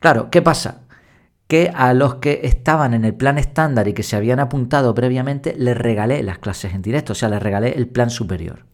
Claro, 0.00 0.30
¿qué 0.30 0.42
pasa? 0.42 0.82
Que 1.46 1.70
a 1.74 1.92
los 1.92 2.16
que 2.16 2.40
estaban 2.44 2.94
en 2.94 3.04
el 3.04 3.14
plan 3.14 3.38
estándar 3.38 3.88
y 3.88 3.92
que 3.92 4.02
se 4.02 4.16
habían 4.16 4.40
apuntado 4.40 4.94
previamente, 4.94 5.54
les 5.56 5.76
regalé 5.76 6.22
las 6.22 6.38
clases 6.38 6.74
en 6.74 6.82
directo, 6.82 7.12
o 7.12 7.16
sea, 7.16 7.28
les 7.28 7.42
regalé 7.42 7.72
el 7.76 7.88
plan 7.88 8.10
superior. 8.10 8.66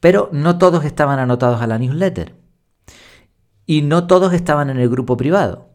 Pero 0.00 0.28
no 0.32 0.58
todos 0.58 0.84
estaban 0.84 1.18
anotados 1.18 1.62
a 1.62 1.66
la 1.66 1.78
newsletter. 1.78 2.34
Y 3.66 3.82
no 3.82 4.06
todos 4.06 4.32
estaban 4.32 4.70
en 4.70 4.78
el 4.78 4.88
grupo 4.88 5.16
privado. 5.16 5.70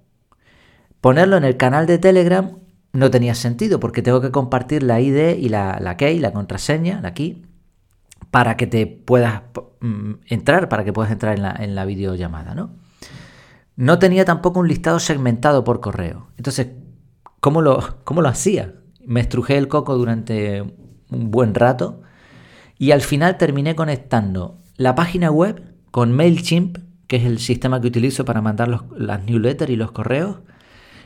Ponerlo 1.02 1.38
en 1.38 1.44
el 1.44 1.58
canal 1.58 1.88
de 1.88 1.98
Telegram 1.98 2.58
no 2.94 3.10
tenía 3.10 3.36
sentido 3.36 3.80
porque 3.80 4.02
tengo 4.02 4.22
que 4.22 4.32
compartir 4.32 4.84
la 4.84 5.02
ID 5.02 5.38
y 5.38 5.50
la, 5.50 5.80
la 5.82 5.98
key, 5.98 6.20
la 6.20 6.32
contraseña, 6.32 7.02
la 7.02 7.14
key, 7.14 7.44
para 8.32 8.56
que 8.58 8.66
te 8.66 8.88
puedas 8.88 9.44
mm, 9.82 10.14
entrar, 10.28 10.70
para 10.70 10.84
que 10.84 10.94
puedas 10.94 11.12
entrar 11.12 11.36
en 11.36 11.44
la, 11.44 11.52
en 11.52 11.76
la 11.76 11.86
videollamada, 11.86 12.56
¿no? 12.56 12.72
No 13.76 14.00
tenía 14.00 14.26
tampoco 14.26 14.60
un 14.60 14.68
listado 14.68 15.00
segmentado 15.00 15.64
por 15.64 15.82
correo. 15.82 16.28
Entonces, 16.38 16.68
¿cómo 17.40 17.62
lo, 17.62 18.00
cómo 18.04 18.22
lo 18.22 18.30
hacía? 18.30 18.76
Me 19.06 19.20
estrujé 19.20 19.58
el 19.58 19.68
coco 19.68 19.98
durante 19.98 20.62
un 21.10 21.32
buen 21.32 21.54
rato 21.54 22.02
y 22.78 22.92
al 22.92 23.02
final 23.02 23.38
terminé 23.38 23.76
conectando 23.76 24.60
la 24.78 24.96
página 24.96 25.30
web 25.30 25.76
con 25.92 26.14
MailChimp, 26.14 26.78
que 27.08 27.18
es 27.18 27.26
el 27.26 27.40
sistema 27.40 27.82
que 27.82 27.88
utilizo 27.88 28.24
para 28.24 28.42
mandar 28.42 28.70
los, 28.70 28.84
las 28.98 29.24
newsletters 29.26 29.72
y 29.72 29.76
los 29.76 29.92
correos, 29.92 30.38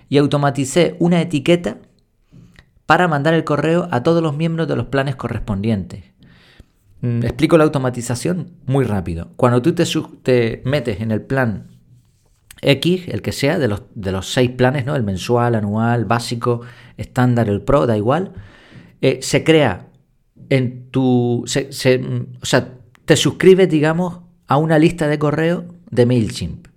y 0.08 0.18
automaticé 0.18 0.96
una 1.00 1.20
etiqueta 1.20 1.80
para 2.86 3.08
mandar 3.08 3.34
el 3.34 3.44
correo 3.44 3.88
a 3.92 4.04
todos 4.04 4.22
los 4.22 4.36
miembros 4.36 4.68
de 4.68 4.76
los 4.76 4.88
planes 4.88 5.16
correspondientes. 5.16 6.04
Mm, 7.02 7.24
explico 7.24 7.58
la 7.58 7.66
automatización 7.66 8.52
muy 8.66 8.86
rápido. 8.86 9.32
Cuando 9.36 9.62
tú 9.62 9.74
te, 9.74 10.62
metes 10.66 11.02
en 11.02 11.12
el 11.12 11.22
plan 11.22 11.68
X, 12.62 13.08
el 13.08 13.22
que 13.22 13.32
sea, 13.32 13.60
de 13.60 13.68
los, 13.68 13.84
de 13.94 14.12
los 14.12 14.32
seis 14.32 14.52
planes, 14.52 14.86
¿no? 14.86 14.96
El 14.96 15.04
mensual, 15.04 15.56
anual, 15.56 16.06
básico, 16.06 16.62
estándar, 16.98 17.50
el 17.50 17.62
pro, 17.62 17.86
da 17.86 17.98
igual. 17.98 18.34
Eh, 19.02 19.20
se 19.22 19.44
crea 19.44 19.88
en 20.50 20.90
tu. 20.90 21.46
Mm, 21.46 22.38
o 22.42 22.46
sea, 22.46 22.74
te 23.06 23.16
suscribes, 23.16 23.70
digamos, 23.70 24.22
a 24.48 24.58
una 24.58 24.80
lista 24.80 25.08
de 25.08 25.20
correo 25.20 25.66
de 25.92 26.06
MailChimp. 26.06 26.68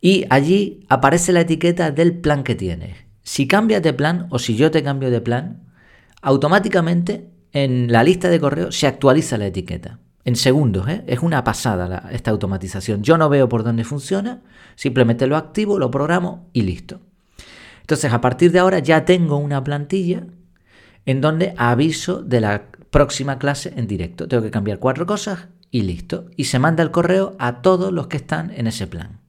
Y 0.00 0.24
allí 0.30 0.84
aparece 0.88 1.32
la 1.32 1.42
etiqueta 1.42 1.90
del 1.90 2.18
plan 2.18 2.42
que 2.42 2.54
tienes. 2.54 2.96
Si 3.22 3.46
cambias 3.46 3.82
de 3.82 3.92
plan 3.92 4.26
o 4.30 4.38
si 4.38 4.56
yo 4.56 4.70
te 4.70 4.82
cambio 4.82 5.10
de 5.10 5.20
plan, 5.20 5.62
automáticamente 6.22 7.30
en 7.52 7.92
la 7.92 8.02
lista 8.02 8.28
de 8.28 8.40
correo 8.40 8.72
se 8.72 8.86
actualiza 8.86 9.38
la 9.38 9.46
etiqueta. 9.46 9.98
En 10.24 10.36
segundos, 10.36 10.88
¿eh? 10.88 11.02
es 11.06 11.20
una 11.20 11.42
pasada 11.42 12.08
esta 12.12 12.30
automatización. 12.30 13.02
Yo 13.02 13.18
no 13.18 13.28
veo 13.28 13.48
por 13.48 13.64
dónde 13.64 13.84
funciona, 13.84 14.42
simplemente 14.76 15.26
lo 15.26 15.36
activo, 15.36 15.78
lo 15.78 15.90
programo 15.90 16.48
y 16.52 16.62
listo. 16.62 17.00
Entonces, 17.80 18.12
a 18.12 18.20
partir 18.20 18.52
de 18.52 18.60
ahora 18.60 18.78
ya 18.78 19.04
tengo 19.04 19.36
una 19.36 19.62
plantilla 19.64 20.26
en 21.06 21.20
donde 21.20 21.54
aviso 21.56 22.22
de 22.22 22.40
la 22.40 22.66
próxima 22.90 23.38
clase 23.38 23.72
en 23.76 23.88
directo. 23.88 24.28
Tengo 24.28 24.44
que 24.44 24.52
cambiar 24.52 24.78
cuatro 24.78 25.06
cosas 25.06 25.48
y 25.72 25.82
listo. 25.82 26.26
Y 26.36 26.44
se 26.44 26.60
manda 26.60 26.84
el 26.84 26.92
correo 26.92 27.34
a 27.40 27.60
todos 27.60 27.92
los 27.92 28.06
que 28.06 28.18
están 28.18 28.52
en 28.54 28.68
ese 28.68 28.86
plan. 28.86 29.21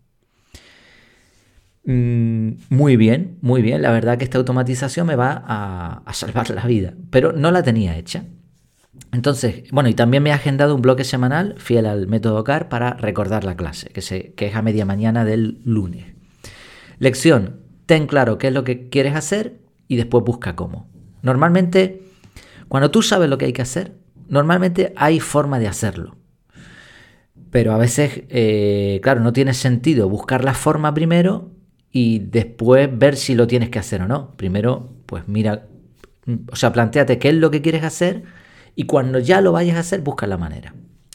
Mm, 1.86 2.52
muy 2.70 2.96
bien, 2.98 3.38
muy 3.42 3.62
bien. 3.62 3.82
La 3.82 3.92
verdad 3.92 4.18
que 4.18 4.24
esta 4.24 4.38
automatización 4.38 5.08
me 5.08 5.16
va 5.16 5.44
a, 5.46 6.14
salvar 6.14 6.50
la 6.50 6.66
vida, 6.66 6.94
pero 7.10 7.34
no 7.34 7.52
la 7.52 7.64
tenía 7.64 7.98
hecha. 7.98 8.26
Entonces, 9.12 9.70
bueno, 9.72 9.90
y 9.90 9.94
también 9.94 10.24
me 10.24 10.30
he 10.30 10.34
agendado 10.34 10.76
un 10.76 10.82
bloque 10.82 11.04
semanal 11.04 11.56
fiel 11.58 11.86
al 11.86 12.08
método 12.08 12.44
CAR 12.44 12.70
para 12.70 12.94
recordar 12.94 13.44
la 13.44 13.56
clase, 13.56 13.90
que, 13.90 14.02
se, 14.02 14.34
que 14.34 14.48
es 14.48 14.56
a 14.56 14.62
media 14.62 14.86
mañana 14.86 15.26
del 15.26 15.62
lunes. 15.66 16.14
Lección, 17.00 17.62
ten 17.86 18.08
claro 18.08 18.38
qué 18.38 18.48
es 18.48 18.54
lo 18.54 18.64
que 18.64 18.90
quieres 18.90 19.16
hacer 19.16 19.60
y 19.88 19.98
después 19.98 20.24
busca 20.24 20.56
cómo. 20.56 20.90
Normalmente, 21.22 22.04
cuando 22.70 22.92
tú 22.92 23.02
sabes 23.02 23.30
lo 23.30 23.38
que 23.38 23.46
hay 23.46 23.54
que 23.54 23.62
hacer, 23.62 23.98
normalmente 24.30 24.94
hay 24.96 25.20
forma 25.20 25.60
de 25.60 25.68
hacerlo. 25.68 26.18
Pero 27.50 27.74
a 27.74 27.78
veces, 27.78 28.24
eh, 28.30 29.00
claro, 29.04 29.22
no 29.22 29.34
tiene 29.34 29.54
sentido 29.54 30.10
buscar 30.10 30.44
la 30.44 30.54
forma 30.54 30.94
primero 30.94 31.52
y 31.96 32.20
después 32.20 32.90
ver 32.92 33.16
si 33.16 33.36
lo 33.36 33.46
tienes 33.46 33.70
que 33.70 33.78
hacer 33.78 34.02
o 34.02 34.08
no. 34.08 34.32
Primero, 34.32 34.90
pues 35.06 35.28
mira, 35.28 35.68
o 36.52 36.56
sea, 36.56 36.74
planteate 36.74 37.20
qué 37.20 37.30
es 37.30 37.36
lo 37.36 37.52
que 37.52 37.62
quieres 37.62 37.84
hacer 37.84 38.24
y 38.76 38.86
cuando 38.86 39.20
ya 39.20 39.40
lo 39.42 39.52
vayas 39.52 39.78
a 39.78 39.82
hacer, 39.82 40.02
busca 40.02 40.26
la 40.26 40.38
manera. 40.38 40.74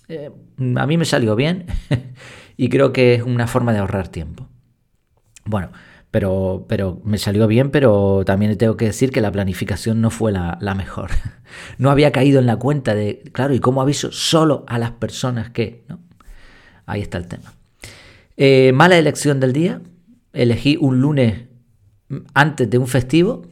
Eh, 0.09 0.31
a 0.77 0.87
mí 0.87 0.97
me 0.97 1.05
salió 1.05 1.35
bien 1.35 1.67
y 2.57 2.69
creo 2.69 2.93
que 2.93 3.17
es 3.17 3.23
una 3.23 3.49
forma 3.49 3.73
de 3.73 3.81
ahorrar 3.81 4.07
tiempo. 4.07 4.49
Bueno, 5.45 5.71
pero, 6.13 6.65
pero 6.69 7.01
me 7.05 7.19
salió 7.19 7.49
bien, 7.49 7.71
pero 7.71 8.23
también 8.25 8.57
tengo 8.57 8.77
que 8.77 8.85
decir 8.85 9.11
que 9.11 9.21
la 9.21 9.33
planificación 9.33 10.01
no 10.01 10.11
fue 10.11 10.31
la, 10.31 10.75
mejor. 10.77 11.11
No 11.79 11.91
había 11.91 12.13
caído 12.13 12.39
en 12.39 12.47
la 12.47 12.57
cuenta 12.57 12.95
de, 12.95 13.23
claro, 13.33 13.53
¿y 13.53 13.59
cómo 13.59 13.83
aviso 13.83 14.13
solo 14.13 14.65
a 14.69 14.79
las 14.79 14.93
personas 14.93 15.51
que? 15.51 15.85
¿no? 15.89 15.99
Ahí 16.87 17.01
está 17.01 17.19
el 17.19 17.27
tema. 17.27 17.55
Eh, 18.37 18.71
mala 18.75 18.97
elección 18.97 19.41
del 19.41 19.53
día. 19.53 19.81
Elegí 20.39 20.79
un 20.81 21.01
lunes 21.01 21.47
antes 22.33 22.71
de 22.71 22.79
un 22.79 22.87
festivo, 22.87 23.43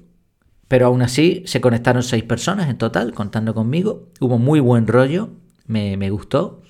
pero 0.68 0.86
aún 0.86 1.02
así 1.02 1.42
se 1.44 1.60
conectaron 1.60 2.04
seis 2.04 2.22
personas 2.22 2.68
en 2.70 2.78
total, 2.78 3.12
contando 3.12 3.54
conmigo. 3.54 4.10
Hubo 4.20 4.38
muy 4.38 4.60
buen 4.60 4.86
rollo, 4.86 5.30
me, 5.66 6.10
gustó. 6.10 6.62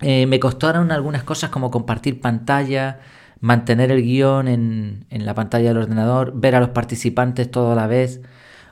Eh, 0.00 0.24
me 0.24 0.40
costaron 0.40 0.90
algunas 0.90 1.22
cosas 1.22 1.50
como 1.50 1.70
compartir 1.70 2.22
pantalla, 2.22 3.00
mantener 3.40 3.90
el 3.90 4.02
guion 4.02 4.48
en, 4.48 5.06
la 5.10 5.34
pantalla 5.34 5.68
del 5.68 5.82
ordenador, 5.82 6.32
ver 6.34 6.54
a 6.54 6.60
los 6.60 6.70
participantes 6.70 7.50
todo 7.50 7.72
a 7.72 7.74
la 7.74 7.86
vez. 7.86 8.22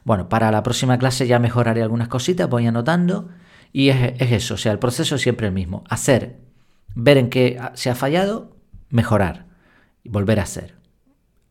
Bueno, 0.05 0.31
para 0.31 0.51
la 0.51 0.63
próxima 0.63 0.97
clase 0.97 1.27
ya 1.27 1.39
mejoraré 1.39 1.83
algunas 1.83 2.09
cositas, 2.09 2.49
voy 2.49 2.67
anotando. 2.67 3.29
Y 3.71 3.91
es, 3.91 4.15
eso, 4.19 4.55
o 4.55 4.57
sea, 4.57 4.73
el 4.73 4.79
proceso 4.79 5.17
es 5.17 5.21
siempre 5.21 5.47
el 5.47 5.53
mismo. 5.53 5.85
Hacer, 5.91 6.39
ver 6.95 7.19
en 7.19 7.29
qué 7.29 7.61
se 7.75 7.91
ha 7.91 7.95
fallado, 7.95 8.57
mejorar 8.89 9.48
volver 10.09 10.41
a 10.41 10.45
hacer. 10.45 10.75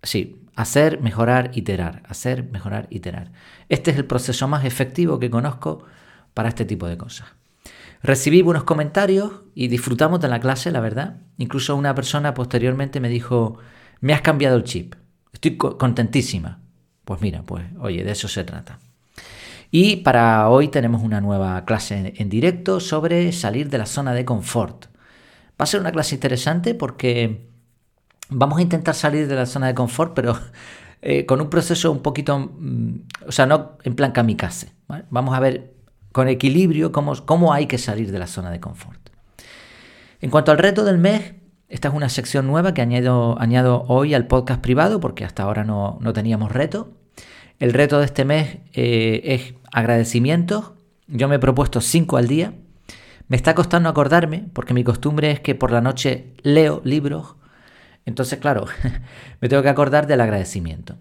Sí, 0.04 0.42
hacer, 0.56 1.02
mejorar, 1.02 1.52
iterar. 1.54 2.04
Hacer, 2.08 2.44
mejorar, 2.52 2.88
iterar. 2.90 3.32
Este 3.70 3.92
es 3.92 3.98
el 3.98 4.06
proceso 4.06 4.48
más 4.48 4.66
efectivo 4.66 5.20
que 5.20 5.30
conozco 5.30 5.84
para 6.34 6.50
este 6.50 6.66
tipo 6.66 6.88
de 6.88 6.98
cosas. 6.98 7.28
Recibí 8.04 8.42
buenos 8.42 8.64
comentarios 8.64 9.32
y 9.56 9.68
disfrutamos 9.68 10.20
de 10.20 10.28
la 10.28 10.40
clase, 10.40 10.72
la 10.72 10.80
verdad. 10.80 11.18
Incluso 11.38 11.76
una 11.76 11.96
persona 11.96 12.34
posteriormente 12.34 13.00
me 13.00 13.10
dijo, 13.10 13.58
me 14.02 14.14
has 14.14 14.22
cambiado 14.22 14.56
el 14.56 14.64
chip, 14.64 14.96
estoy 15.34 15.58
contentísima. 15.58 16.62
Pues 17.06 17.22
mira, 17.22 17.44
pues 17.44 17.66
oye, 17.80 18.04
de 18.04 18.12
eso 18.12 18.28
se 18.28 18.44
trata. 18.44 18.80
Y 19.72 19.98
para 19.98 20.50
hoy 20.50 20.70
tenemos 20.70 21.02
una 21.02 21.22
nueva 21.22 21.66
clase 21.66 22.14
en 22.16 22.30
directo 22.30 22.80
sobre 22.80 23.32
salir 23.32 23.70
de 23.70 23.78
la 23.78 23.86
zona 23.86 24.14
de 24.14 24.26
confort. 24.26 24.86
Va 25.60 25.64
a 25.64 25.66
ser 25.66 25.82
una 25.82 25.92
clase 25.92 26.16
interesante 26.16 26.76
porque 26.76 27.47
vamos 28.29 28.60
a 28.60 28.62
intentar 28.62 28.96
salir 28.96 29.27
de 29.27 29.36
la 29.36 29.46
zona 29.46 29.67
de 29.67 29.75
confort, 29.75 30.13
pero 30.13 30.38
eh, 31.01 31.25
con 31.25 31.41
un 31.41 31.50
proceso 31.50 31.91
un 31.91 32.02
poquito, 32.02 32.38
mm, 32.39 32.93
o 33.28 33.32
sea, 33.32 33.45
no 33.45 33.78
en 33.84 33.95
plan 33.95 34.12
kamikaze. 34.12 34.71
Vamos 35.10 35.36
a 35.36 35.39
ver 35.39 35.73
con 36.12 36.28
equilibrio 36.28 36.91
cómo, 36.91 37.13
cómo 37.25 37.54
hay 37.54 37.67
que 37.67 37.78
salir 37.78 38.12
de 38.12 38.19
la 38.19 38.28
zona 38.28 38.52
de 38.52 38.60
confort. 38.60 38.99
En 40.21 40.32
cuanto 40.32 40.52
al 40.52 40.58
reto 40.58 40.84
del 40.84 40.97
mes, 40.97 41.36
esta 41.69 41.89
es 41.89 41.93
una 41.93 42.10
sección 42.10 42.47
nueva 42.47 42.73
que 42.73 42.82
añado, 42.82 43.39
añado 43.39 43.84
hoy 43.88 44.13
al 44.13 44.25
podcast 44.25 44.62
privado 44.62 44.99
porque 44.99 45.25
hasta 45.25 45.43
ahora 45.43 45.63
no, 45.63 45.99
teníamos 46.13 46.52
reto. 46.52 46.93
El 47.60 47.73
reto 47.73 47.99
de 47.99 48.06
este 48.06 48.23
mes 48.23 48.60
eh, 48.73 49.21
es 49.23 49.54
agradecimientos. 49.71 50.71
Yo 51.08 51.28
me 51.28 51.36
he 51.36 51.39
propuesto 51.39 51.82
5 51.82 52.17
al 52.17 52.28
día. 52.28 52.54
Me 53.28 53.36
está 53.36 53.54
costando 53.54 53.89
acordarme 53.89 54.45
porque 54.54 54.73
mi 54.73 54.84
costumbre 54.84 55.32
es 55.32 55.39
que 55.41 55.56
por 55.56 55.71
la 55.71 55.82
noche 55.82 56.34
leo 56.41 56.82
libros. 56.86 57.36
Entonces, 58.08 58.39
claro, 58.39 58.65
me 59.41 59.50
tengo 59.50 59.62
que 59.62 59.70
acordar 59.70 60.08
del 60.08 60.22
agradecimiento. 60.22 60.96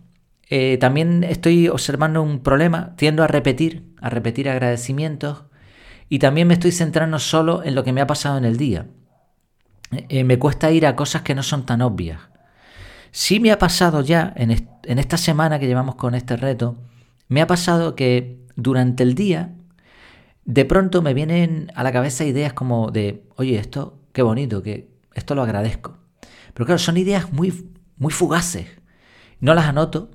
Eh, 0.51 0.77
también 0.81 1.23
estoy 1.23 1.69
observando 1.69 2.21
un 2.21 2.41
problema, 2.41 2.95
tiendo 2.97 3.23
a 3.23 3.29
repetir, 3.29 3.95
a 4.01 4.11
repetir 4.11 4.49
agradecimientos 4.49 5.45
y 6.09 6.19
también 6.19 6.49
me 6.49 6.55
estoy 6.55 6.73
centrando 6.73 7.21
solo 7.21 7.63
en 7.63 7.77
lo 7.77 7.85
que 7.85 7.93
me 7.93 8.01
ha 8.01 8.09
pasado 8.09 8.39
en 8.39 8.45
el 8.45 8.57
día. 8.57 8.87
Eh, 9.93 10.25
me 10.25 10.41
cuesta 10.41 10.73
ir 10.73 10.85
a 10.85 10.97
cosas 10.97 11.23
que 11.23 11.37
no 11.37 11.45
son 11.45 11.65
tan 11.65 11.81
obvias. 11.81 12.21
Sí 13.13 13.39
me 13.39 13.53
ha 13.53 13.59
pasado 13.59 14.03
ya 14.03 14.33
en, 14.35 14.51
en 14.51 14.99
esta 14.99 15.17
semana 15.17 15.61
que 15.61 15.69
llevamos 15.69 15.95
con 15.95 16.17
este 16.17 16.37
reto, 16.37 16.77
me 17.29 17.41
ha 17.41 17.47
pasado 17.47 17.95
que 17.95 18.41
durante 18.57 19.05
el 19.05 19.15
día 19.15 19.53
de 20.45 20.65
pronto 20.65 21.03
me 21.03 21.15
vienen 21.15 21.71
a 21.77 21.85
la 21.85 21.93
cabeza 21.93 22.25
ideas 22.25 22.53
como 22.53 22.91
de, 22.91 23.23
oye, 23.37 23.59
esto, 23.59 24.01
qué 24.13 24.23
bonito, 24.23 24.61
que 24.63 24.89
esto 25.15 25.37
lo 25.37 25.43
agradezco. 25.43 26.06
Pero 26.57 26.65
claro, 26.65 26.79
son 26.79 26.97
ideas 26.97 27.35
muy, 27.35 27.71
muy 27.99 28.11
fugaces. 28.11 28.67
No 29.41 29.53
las 29.53 29.67
anoto 29.67 30.11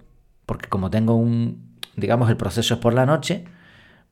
porque 0.47 0.67
como 0.67 0.89
tengo 0.89 1.13
un, 1.15 1.77
digamos, 1.95 2.31
el 2.31 2.35
proceso 2.35 2.73
es 2.73 2.79
por 2.79 2.95
la 2.95 3.05
noche, 3.05 3.45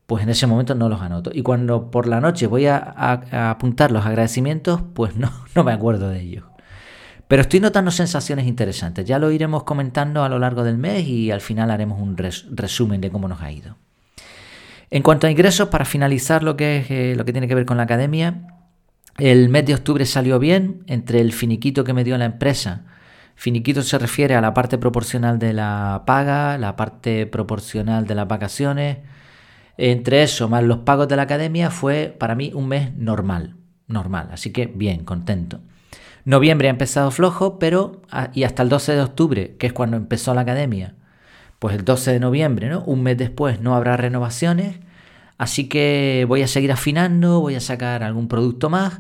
pues 0.06 0.22
en 0.22 0.30
ese 0.30 0.46
momento 0.46 0.76
no 0.76 0.90
los 0.90 1.02
anoto. 1.02 1.32
Y 1.34 1.42
cuando 1.42 1.90
por 1.90 2.08
la 2.08 2.22
noche 2.22 2.46
voy 2.46 2.68
a, 2.68 3.50
apuntar 3.50 3.90
los 3.90 4.06
agradecimientos, 4.06 4.80
pues 4.94 5.16
no, 5.16 5.32
no 5.56 5.64
me 5.64 5.72
acuerdo 5.72 6.08
de 6.08 6.22
ellos. 6.22 6.46
Pero 7.28 7.42
estoy 7.42 7.62
notando 7.62 7.90
sensaciones 7.90 8.46
interesantes. 8.46 9.06
Ya 9.06 9.18
lo 9.18 9.32
iremos 9.32 9.64
comentando 9.64 10.24
a 10.24 10.30
lo 10.30 10.38
largo 10.38 10.64
del 10.64 10.78
mes 10.78 11.08
y 11.08 11.32
al 11.32 11.42
final 11.42 11.72
haremos 11.72 12.00
un 12.00 12.16
resumen 12.16 13.02
de 13.02 13.10
cómo 13.10 13.28
nos 13.28 13.42
ha 13.42 13.52
ido. 13.52 13.76
En 14.92 15.02
cuanto 15.02 15.26
a 15.26 15.32
ingresos, 15.32 15.70
para 15.70 15.84
finalizar 15.84 16.44
lo 16.44 16.56
que, 16.56 16.78
es, 16.78 16.92
eh, 16.92 17.16
lo 17.18 17.26
que 17.26 17.32
tiene 17.32 17.48
que 17.48 17.56
ver 17.56 17.66
con 17.66 17.78
la 17.78 17.84
academia, 17.84 18.59
el 19.20 19.50
mes 19.50 19.66
de 19.66 19.76
octubre 19.76 20.06
salió 20.06 20.40
bien 20.40 20.84
entre 20.88 21.22
el 21.22 21.34
finiquito 21.34 21.84
que 21.84 21.94
me 21.94 22.04
dio 22.04 22.18
la 22.18 22.26
empresa 22.26 22.86
Finiquito 23.40 23.82
se 23.84 23.98
refiere 23.98 24.36
a 24.36 24.42
la 24.42 24.54
parte 24.54 24.78
proporcional 24.78 25.40
de 25.40 25.54
la 25.54 26.04
paga, 26.06 26.58
la 26.58 26.76
parte 26.76 27.26
proporcional 27.26 28.06
de 28.06 28.14
las 28.14 28.28
vacaciones. 28.28 28.98
Entre 29.78 30.24
eso, 30.24 30.50
más 30.50 30.62
los 30.62 30.80
pagos 30.80 31.08
de 31.08 31.16
la 31.16 31.22
academia, 31.22 31.72
fue 31.72 32.14
para 32.20 32.36
mí 32.36 32.52
un 32.54 32.68
mes 32.68 32.94
normal. 32.98 33.56
Normal, 33.88 34.28
así 34.34 34.52
que 34.52 34.66
bien, 34.66 35.06
contento. 35.06 35.62
Noviembre 36.26 36.68
ha 36.68 36.72
empezado 36.72 37.12
flojo, 37.12 37.60
pero 37.60 38.02
ah, 38.12 38.30
y 38.34 38.44
hasta 38.44 38.62
el 38.62 38.68
12 38.68 38.92
de 38.96 39.02
octubre, 39.02 39.56
que 39.58 39.68
es 39.68 39.74
cuando 39.74 39.96
empezó 39.96 40.34
la 40.34 40.42
academia, 40.42 40.96
pues 41.60 41.76
el 41.78 41.86
12 41.86 42.12
de 42.12 42.20
noviembre, 42.20 42.68
¿no? 42.68 42.84
Un 42.84 43.04
mes 43.04 43.18
después 43.18 43.62
no 43.62 43.74
habrá 43.74 43.96
renovaciones, 43.96 44.80
así 45.38 45.70
que 45.70 46.26
voy 46.28 46.42
a 46.42 46.48
seguir 46.50 46.74
afinando, 46.74 47.40
voy 47.40 47.56
a 47.56 47.62
sacar 47.62 48.04
algún 48.04 48.28
producto 48.28 48.70
más 48.70 49.00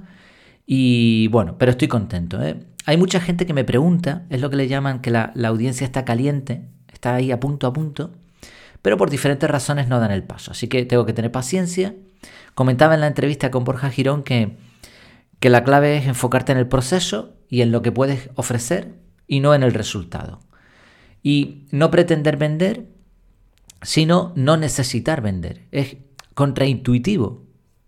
y 0.72 1.30
bueno, 1.30 1.56
pero 1.58 1.72
estoy 1.72 1.88
contento, 1.88 2.44
¿eh? 2.44 2.56
Hay 2.86 2.96
mucha 2.96 3.20
gente 3.20 3.48
que 3.48 3.56
me 3.56 3.64
pregunta, 3.64 4.28
es 4.30 4.40
lo 4.40 4.52
que 4.52 4.56
le 4.56 4.68
llaman 4.68 5.02
que 5.02 5.10
la, 5.10 5.34
audiencia 5.46 5.84
está 5.84 6.06
caliente, 6.06 6.62
está 6.94 7.16
ahí 7.16 7.32
a 7.32 7.40
punto 7.40 7.66
a 7.66 7.74
punto, 7.74 8.12
pero 8.84 8.96
por 8.96 9.10
diferentes 9.10 9.50
razones 9.50 9.88
no 9.88 10.00
dan 10.00 10.12
el 10.12 10.22
paso. 10.22 10.52
Así 10.52 10.68
que 10.68 10.86
tengo 10.86 11.08
que 11.08 11.14
tener 11.14 11.32
paciencia. 11.32 11.96
Comentaba 12.54 12.94
en 12.94 13.02
la 13.02 13.08
entrevista 13.08 13.50
con 13.50 13.64
Borja 13.64 13.90
Girón 13.90 14.22
que, 14.22 14.58
que 15.40 15.50
la 15.50 15.64
clave 15.64 15.98
es 15.98 16.06
enfocarte 16.06 16.52
en 16.52 16.60
el 16.60 16.68
proceso 16.68 17.34
y 17.50 17.62
en 17.62 17.72
lo 17.72 17.82
que 17.82 17.92
puedes 17.92 18.30
ofrecer 18.36 18.94
y 19.26 19.40
no 19.40 19.56
en 19.56 19.64
el 19.64 19.74
resultado. 19.74 20.40
Y 21.24 21.66
no 21.72 21.90
pretender 21.90 22.38
vender, 22.38 22.86
sino 23.82 24.34
no 24.36 24.56
necesitar 24.56 25.22
vender. 25.22 25.66
Es 25.72 25.98
contraintuitivo, 26.36 27.42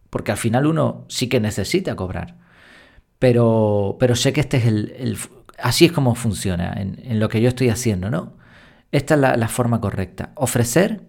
porque 0.10 0.32
al 0.32 0.38
final 0.40 0.66
uno 0.66 1.06
sí 1.10 1.30
que 1.30 1.40
necesita 1.40 1.96
cobrar 1.96 2.41
pero, 3.22 3.98
pero 4.00 4.16
sé 4.16 4.34
que 4.34 4.42
este 4.42 4.58
es 4.58 4.66
el, 4.66 5.16
así 5.60 5.86
es 5.86 5.92
como 5.92 6.16
funciona 6.16 6.74
en, 6.74 7.20
lo 7.20 7.30
que 7.30 7.40
yo 7.40 7.50
estoy 7.50 7.70
haciendo, 7.70 8.10
¿no? 8.10 8.36
Esta 8.92 9.14
es 9.14 9.20
la, 9.20 9.48
forma 9.48 9.80
correcta. 9.80 10.32
Ofrecer, 10.34 11.04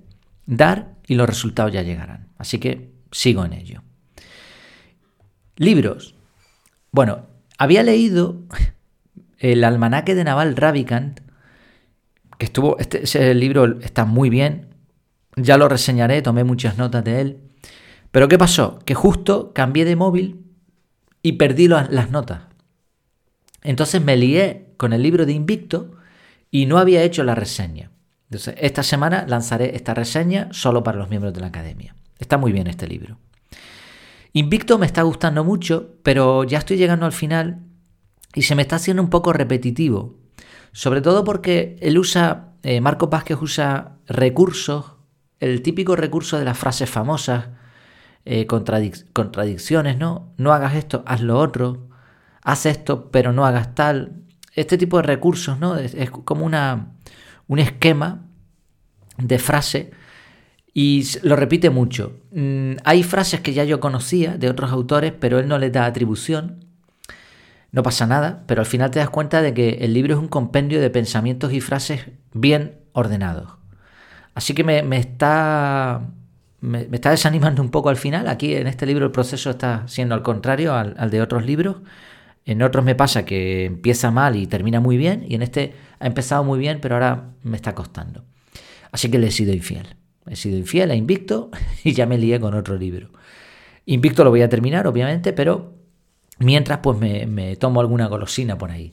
dar 0.45 0.93
y 1.07 1.15
los 1.15 1.27
resultados 1.27 1.73
ya 1.73 1.81
llegarán. 1.81 2.29
Así 2.37 2.59
que 2.59 2.93
sigo 3.13 3.47
en 3.47 3.55
ello. 3.55 3.83
Libros. 5.57 6.15
Bueno, 6.91 7.29
había 7.57 7.83
leído 7.83 8.43
el 9.39 9.65
almanaque 9.65 10.15
de 10.15 10.25
Naval 10.25 10.55
Ravikant, 10.55 11.21
que 12.37 12.45
estuvo, 12.45 12.77
este, 12.79 13.35
libro 13.35 13.81
está 13.81 14.05
muy 14.05 14.29
bien, 14.29 14.69
ya 15.37 15.57
lo 15.57 15.67
reseñaré, 15.67 16.21
tomé 16.21 16.45
muchas 16.45 16.77
notas 16.77 17.05
de 17.05 17.23
él. 17.23 17.39
Pero 18.11 18.29
¿qué 18.29 18.37
pasó? 18.37 18.81
Que 18.85 18.95
justo 18.95 19.55
cambié 19.55 19.87
de 19.87 19.97
móvil 19.97 20.42
y 21.23 21.33
perdí 21.33 21.69
las 21.69 22.11
notas. 22.11 22.43
Entonces 23.63 24.03
me 24.03 24.17
lié 24.17 24.75
con 24.77 24.93
el 24.93 25.03
libro 25.03 25.25
de 25.27 25.33
Invicto 25.33 25.93
y 26.51 26.67
no 26.67 26.79
había 26.79 27.03
hecho 27.03 27.25
la 27.25 27.35
reseña. 27.35 27.91
Entonces, 28.25 28.55
esta 28.59 28.83
semana 28.83 29.25
lanzaré 29.29 29.77
esta 29.77 29.95
reseña 29.95 30.49
solo 30.53 30.83
para 30.83 30.99
los 30.99 31.11
miembros 31.11 31.35
de 31.35 31.41
la 31.41 31.49
academia. 31.49 31.95
Está 32.19 32.39
muy 32.39 32.53
bien 32.53 32.67
este 32.67 32.89
libro. 32.89 33.19
Invicto 34.33 34.79
me 34.79 34.87
está 34.87 35.03
gustando 35.03 35.45
mucho, 35.45 35.97
pero 36.03 36.45
ya 36.45 36.59
estoy 36.59 36.79
llegando 36.79 37.05
al 37.05 37.13
final 37.13 37.61
y 38.35 38.43
se 38.43 38.55
me 38.55 38.63
está 38.63 38.77
haciendo 38.77 39.03
un 39.03 39.11
poco 39.11 39.33
repetitivo. 39.33 40.19
Sobre 40.73 41.03
todo 41.03 41.25
porque 41.25 41.77
él 41.83 41.99
usa, 41.99 42.55
eh, 42.63 42.81
Marco 42.81 43.09
Vázquez 43.09 43.37
usa 43.43 43.99
recursos, 44.07 44.95
el 45.39 45.61
típico 45.61 45.97
recurso 45.97 46.39
de 46.39 46.47
las 46.47 46.59
frases 46.59 46.89
famosas, 46.89 47.49
eh, 48.25 48.47
contradicciones, 48.47 49.99
¿no? 49.99 50.33
No 50.37 50.53
hagas 50.53 50.75
esto, 50.75 51.03
haz 51.07 51.21
lo 51.21 51.39
otro, 51.39 51.89
haz 52.43 52.67
esto, 52.67 53.11
pero 53.11 53.33
no 53.33 53.47
hagas 53.47 53.75
tal. 53.75 54.23
Este 54.55 54.79
tipo 54.79 54.99
de 54.99 55.05
recursos, 55.05 55.59
¿no? 55.59 55.77
Es, 55.77 56.11
como 56.11 56.45
una, 56.45 56.93
un 57.49 57.59
esquema 57.59 58.23
de 59.19 59.39
frase 59.39 59.91
y 60.75 61.07
lo 61.23 61.37
repite 61.37 61.71
mucho. 61.71 62.21
Mm, 62.33 62.75
hay 62.85 63.03
frases 63.03 63.41
que 63.41 63.53
ya 63.53 63.65
yo 63.65 63.81
conocía 63.81 64.37
de 64.37 64.49
otros 64.49 64.73
autores, 64.73 65.13
pero 65.19 65.39
él 65.39 65.49
no 65.49 65.59
les 65.59 65.73
da 65.73 65.87
atribución. 65.87 66.65
No 67.73 67.83
pasa 67.83 68.07
nada, 68.07 68.45
pero 68.47 68.61
al 68.61 68.67
final 68.67 68.91
te 68.91 68.99
das 68.99 69.11
cuenta 69.11 69.41
de 69.41 69.55
que 69.55 69.79
el 69.81 69.95
libro 69.95 70.15
es 70.15 70.21
un 70.21 70.29
compendio 70.29 70.81
de 70.81 70.91
pensamientos 70.91 71.53
y 71.53 71.61
frases 71.61 72.07
bien 72.35 72.79
ordenados. 72.93 73.63
Así 74.35 74.55
que 74.55 74.65
me, 74.65 74.97
está, 74.97 76.03
me, 76.63 76.89
está 76.91 77.11
desanimando 77.11 77.61
un 77.61 77.71
poco 77.71 77.91
al 77.91 77.97
final. 77.97 78.29
Aquí 78.29 78.55
en 78.55 78.67
este 78.67 78.87
libro 78.87 79.05
el 79.05 79.13
proceso 79.13 79.51
está 79.51 79.87
siendo 79.87 80.15
al 80.15 80.23
contrario 80.23 80.75
al, 80.75 80.95
al 80.97 81.11
de 81.11 81.21
otros 81.21 81.45
libros. 81.45 81.77
En 82.45 82.63
otros 82.63 82.85
me 82.85 82.95
pasa 82.95 83.25
que 83.25 83.67
empieza 83.67 84.11
mal 84.11 84.37
y 84.37 84.47
termina 84.47 84.81
muy 84.81 84.97
bien, 84.97 85.25
y 85.29 85.35
en 85.37 85.43
este 85.43 85.75
ha 86.01 86.07
empezado 86.07 86.43
muy 86.43 86.59
bien, 86.59 86.79
pero 86.81 86.97
ahora 86.97 87.31
me 87.43 87.57
está 87.57 87.75
costando. 87.75 88.25
Así 88.91 89.11
que 89.11 89.19
le 89.19 89.29
he 89.29 89.31
sido 89.31 89.53
infiel. 89.53 89.97
He 90.27 90.37
sido 90.37 90.57
infiel 90.57 90.91
a 90.91 90.95
Invicto 90.95 91.51
y 91.85 91.93
ya 91.93 92.07
me 92.07 92.19
lié 92.19 92.41
con 92.41 92.55
otro 92.55 92.77
libro. 92.77 93.11
Invicto 93.87 94.25
lo 94.25 94.31
voy 94.31 94.43
a 94.43 94.49
terminar, 94.49 94.87
obviamente, 94.87 95.33
pero 95.33 95.75
mientras 96.39 96.79
pues 96.79 96.99
me, 96.99 97.57
tomo 97.57 97.81
alguna 97.81 98.07
golosina 98.07 98.59
por 98.59 98.71
ahí. 98.71 98.93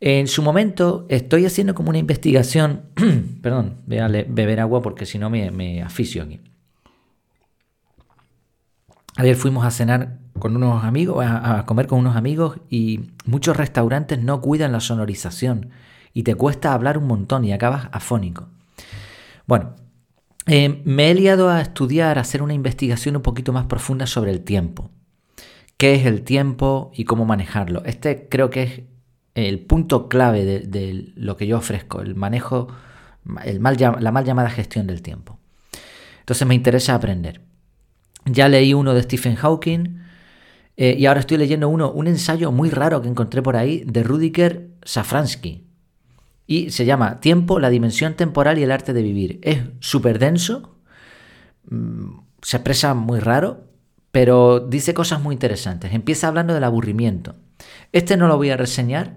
En 0.00 0.28
su 0.28 0.42
momento 0.42 1.06
estoy 1.08 1.46
haciendo 1.46 1.74
como 1.74 1.88
una 1.88 1.98
investigación, 1.98 2.82
perdón, 3.42 3.76
voy 3.86 3.98
a 3.98 4.08
beber 4.08 4.60
agua 4.60 4.82
porque 4.82 5.06
si 5.06 5.18
no 5.18 5.30
me, 5.30 5.50
me 5.50 5.82
asfixio 5.82 6.22
aquí. 6.22 6.40
Ayer 9.16 9.34
fuimos 9.34 9.64
a 9.64 9.70
cenar 9.70 10.18
con 10.38 10.54
unos 10.54 10.84
amigos, 10.84 11.24
a, 11.26 11.64
comer 11.64 11.86
con 11.86 11.98
unos 11.98 12.16
amigos 12.16 12.58
y 12.68 13.12
muchos 13.24 13.56
restaurantes 13.56 14.22
no 14.22 14.42
cuidan 14.42 14.72
la 14.72 14.80
sonorización 14.80 15.70
y 16.12 16.22
te 16.22 16.34
cuesta 16.34 16.74
hablar 16.74 16.98
un 16.98 17.06
montón 17.06 17.44
y 17.44 17.52
acabas 17.52 17.88
afónico. 17.92 18.48
Bueno, 19.46 19.74
eh, 20.46 20.82
me 20.84 21.10
he 21.10 21.14
liado 21.14 21.48
a 21.48 21.62
estudiar, 21.62 22.18
a 22.18 22.20
hacer 22.20 22.42
una 22.42 22.52
investigación 22.52 23.16
un 23.16 23.22
poquito 23.22 23.54
más 23.54 23.64
profunda 23.64 24.06
sobre 24.06 24.32
el 24.32 24.42
tiempo. 24.42 24.90
¿Qué 25.78 25.94
es 25.94 26.04
el 26.04 26.22
tiempo 26.22 26.90
y 26.94 27.04
cómo 27.04 27.24
manejarlo? 27.24 27.82
Este 27.86 28.28
creo 28.28 28.50
que 28.50 28.62
es 28.62 28.82
el 29.34 29.60
punto 29.60 30.08
clave 30.08 30.44
de, 30.44 31.12
lo 31.14 31.36
que 31.38 31.46
yo 31.46 31.56
ofrezco, 31.56 32.02
el 32.02 32.14
manejo, 32.14 32.68
la 33.24 34.12
mal 34.12 34.24
llamada 34.24 34.50
gestión 34.50 34.86
del 34.86 35.00
tiempo. 35.00 35.38
Entonces 36.20 36.46
me 36.46 36.54
interesa 36.54 36.94
aprender. 36.94 37.45
Ya 38.26 38.48
leí 38.48 38.74
uno 38.74 38.94
de 38.94 39.02
Stephen 39.02 39.36
Hawking 39.36 39.98
eh, 40.76 40.96
y 40.98 41.06
ahora 41.06 41.20
estoy 41.20 41.38
leyendo 41.38 41.68
uno, 41.68 41.90
un 41.90 42.06
ensayo 42.06 42.52
muy 42.52 42.70
raro 42.70 43.00
que 43.00 43.08
encontré 43.08 43.42
por 43.42 43.56
ahí 43.56 43.82
de 43.86 44.02
Rudiger 44.02 44.68
Safransky 44.82 45.66
y 46.46 46.70
se 46.70 46.84
llama 46.84 47.20
Tiempo, 47.20 47.58
la 47.58 47.70
dimensión 47.70 48.14
temporal 48.14 48.58
y 48.58 48.62
el 48.62 48.70
arte 48.70 48.92
de 48.92 49.02
vivir. 49.02 49.40
Es 49.42 49.58
súper 49.80 50.18
denso, 50.18 50.76
mm, 51.68 52.18
se 52.42 52.56
expresa 52.58 52.94
muy 52.94 53.18
raro, 53.18 53.64
pero 54.12 54.60
dice 54.60 54.94
cosas 54.94 55.20
muy 55.20 55.34
interesantes. 55.34 55.92
Empieza 55.92 56.28
hablando 56.28 56.54
del 56.54 56.64
aburrimiento. 56.64 57.34
Este 57.92 58.16
no 58.16 58.28
lo 58.28 58.36
voy 58.36 58.50
a 58.50 58.56
reseñar, 58.56 59.16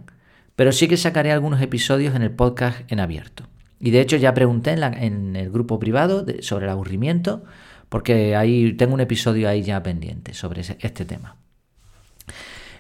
pero 0.56 0.72
sí 0.72 0.88
que 0.88 0.98
sacaré 0.98 1.32
algunos 1.32 1.62
episodios 1.62 2.16
en 2.16 2.24
el 2.24 2.32
podcast 2.32 2.92
en 2.92 3.00
abierto. 3.00 3.48
Y 3.80 3.92
de 3.92 4.02
hecho 4.02 4.18
ya 4.18 4.34
pregunté 4.34 4.72
en, 4.72 5.36
el 5.36 5.52
grupo 5.52 5.80
privado 5.80 6.26
sobre 6.42 6.66
el 6.66 6.72
aburrimiento, 6.72 7.44
porque 7.90 8.36
ahí 8.36 8.74
tengo 8.74 8.94
un 8.94 9.02
episodio 9.02 9.50
ahí 9.50 9.64
ya 9.64 9.84
pendiente 9.84 10.34
sobre 10.34 10.62
este 10.62 11.06
tema. 11.06 11.36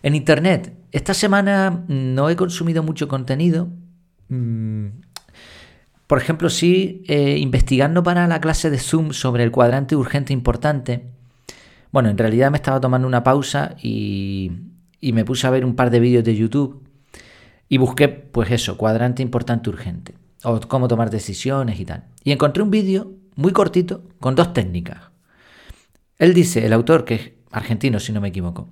En 0.01 0.15
Internet, 0.15 0.73
esta 0.91 1.13
semana 1.13 1.83
no 1.87 2.29
he 2.29 2.35
consumido 2.35 2.83
mucho 2.83 3.07
contenido, 3.07 3.69
Mm, 4.29 5.01
por 6.07 6.19
ejemplo, 6.19 6.49
sí, 6.49 7.03
eh, 7.07 7.37
investigando 7.37 8.01
para 8.03 8.27
la 8.27 8.39
clase 8.39 8.69
de 8.69 8.79
Zoom 8.79 9.11
sobre 9.11 9.43
el 9.43 9.51
cuadrante 9.51 9.95
urgente 9.95 10.33
importante, 10.33 11.11
bueno, 11.91 12.09
en 12.09 12.17
realidad 12.17 12.51
me 12.51 12.57
estaba 12.57 12.79
tomando 12.79 13.07
una 13.07 13.23
pausa 13.23 13.75
y, 13.81 14.51
y 15.01 15.13
me 15.13 15.25
puse 15.25 15.47
a 15.47 15.49
ver 15.49 15.65
un 15.65 15.75
par 15.75 15.89
de 15.89 15.99
vídeos 15.99 16.23
de 16.23 16.35
YouTube 16.35 16.83
y 17.67 17.77
busqué, 17.77 18.07
pues 18.07 18.51
eso, 18.51 18.77
cuadrante 18.77 19.23
importante 19.23 19.69
urgente, 19.69 20.15
o 20.43 20.59
cómo 20.61 20.87
tomar 20.87 21.09
decisiones 21.09 21.79
y 21.79 21.85
tal. 21.85 22.05
Y 22.23 22.31
encontré 22.31 22.63
un 22.63 22.71
vídeo 22.71 23.11
muy 23.39 23.53
cortito 23.53 24.03
con 24.19 24.35
dos 24.35 24.51
técnicas. 24.51 25.11
Él 26.17 26.33
dice, 26.33 26.65
el 26.65 26.73
autor, 26.73 27.05
que 27.05 27.15
es 27.15 27.31
argentino 27.51 28.01
si 28.01 28.11
no 28.11 28.19
me 28.19 28.27
equivoco, 28.27 28.69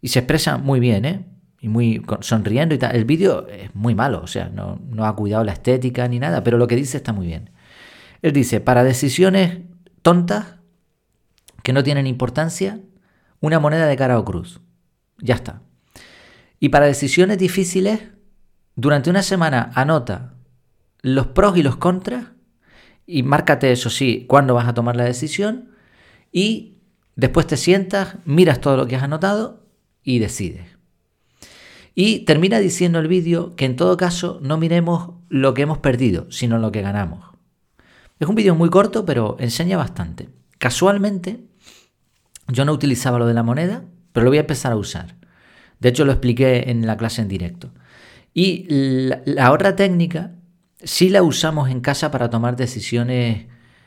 y 0.00 0.08
se 0.08 0.20
expresa 0.20 0.56
muy 0.56 0.78
bien, 0.78 1.04
¿eh? 1.04 1.26
y 1.60 1.66
muy 1.68 2.00
sonriendo 2.20 2.76
y 2.76 2.78
tal. 2.78 2.94
El 2.94 3.04
vídeo 3.04 3.48
es 3.48 3.74
muy 3.74 3.96
malo, 3.96 4.22
o 4.22 4.28
sea, 4.28 4.50
no, 4.50 4.80
no, 4.88 5.04
ha 5.04 5.16
cuidado 5.16 5.42
la 5.42 5.52
estética 5.52 6.06
ni 6.06 6.20
nada, 6.20 6.44
pero 6.44 6.58
lo 6.58 6.68
que 6.68 6.76
dice 6.76 6.96
está 6.96 7.12
muy 7.12 7.26
bien. 7.26 7.50
Él 8.22 8.32
dice, 8.32 8.60
para 8.60 8.84
decisiones 8.84 9.58
tontas 10.02 10.58
que 11.64 11.72
no 11.72 11.82
tienen 11.82 12.06
importancia, 12.06 12.80
una 13.40 13.58
moneda 13.58 13.88
de 13.88 13.96
cara 13.96 14.16
o 14.16 14.24
cruz. 14.24 14.60
Ya 15.18 15.34
está. 15.34 15.62
Y 16.60 16.68
para 16.68 16.86
decisiones 16.86 17.38
difíciles, 17.38 18.00
durante 18.76 19.10
una 19.10 19.24
semana 19.24 19.72
anota 19.74 20.34
los 21.02 21.26
pros 21.26 21.56
y 21.56 21.64
los 21.64 21.76
contras 21.76 22.37
y 23.08 23.22
márcate 23.22 23.72
eso 23.72 23.88
sí, 23.88 24.26
cuándo 24.28 24.52
vas 24.52 24.68
a 24.68 24.74
tomar 24.74 24.94
la 24.94 25.04
decisión 25.04 25.70
y 26.30 26.82
después 27.16 27.46
te 27.46 27.56
sientas, 27.56 28.16
miras 28.26 28.60
todo 28.60 28.76
lo 28.76 28.86
que 28.86 28.96
has 28.96 29.02
anotado 29.02 29.66
y 30.04 30.18
decides. 30.18 30.66
Y 31.94 32.20
termina 32.20 32.60
diciendo 32.60 32.98
el 32.98 33.08
vídeo 33.08 33.56
que 33.56 33.64
en 33.64 33.76
todo 33.76 33.96
caso 33.96 34.38
no 34.42 34.58
miremos 34.58 35.14
lo 35.30 35.54
que 35.54 35.62
hemos 35.62 35.78
perdido, 35.78 36.30
sino 36.30 36.58
lo 36.58 36.70
que 36.70 36.82
ganamos. 36.82 37.24
Es 38.20 38.28
un 38.28 38.34
vídeo 38.34 38.54
muy 38.54 38.68
corto, 38.68 39.06
pero 39.06 39.36
enseña 39.40 39.78
bastante. 39.78 40.28
Casualmente, 40.58 41.40
yo 42.46 42.66
no 42.66 42.72
utilizaba 42.72 43.18
lo 43.18 43.26
de 43.26 43.34
la 43.34 43.42
moneda, 43.42 43.84
pero 44.12 44.24
lo 44.24 44.30
voy 44.30 44.38
a 44.38 44.42
empezar 44.42 44.72
a 44.72 44.76
usar. 44.76 45.16
De 45.80 45.88
hecho, 45.88 46.04
lo 46.04 46.12
expliqué 46.12 46.70
en 46.70 46.86
la 46.86 46.98
clase 46.98 47.22
en 47.22 47.28
directo. 47.28 47.70
Y 48.34 48.66
la, 48.68 49.50
otra 49.50 49.76
técnica 49.76 50.32
sí 50.82 51.08
la 51.08 51.22
usamos 51.22 51.70
en 51.70 51.80
casa 51.80 52.10
para 52.10 52.30
tomar 52.30 52.56
decisiones 52.56 53.46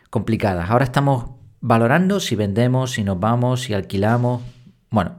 complicadas. 0.09 0.69
Ahora 0.69 0.85
estamos 0.85 1.31
valorando 1.61 2.19
si 2.19 2.35
vendemos, 2.35 2.91
si 2.91 3.03
nos 3.03 3.19
vamos, 3.19 3.61
si 3.61 3.73
alquilamos. 3.73 4.41
Bueno, 4.89 5.15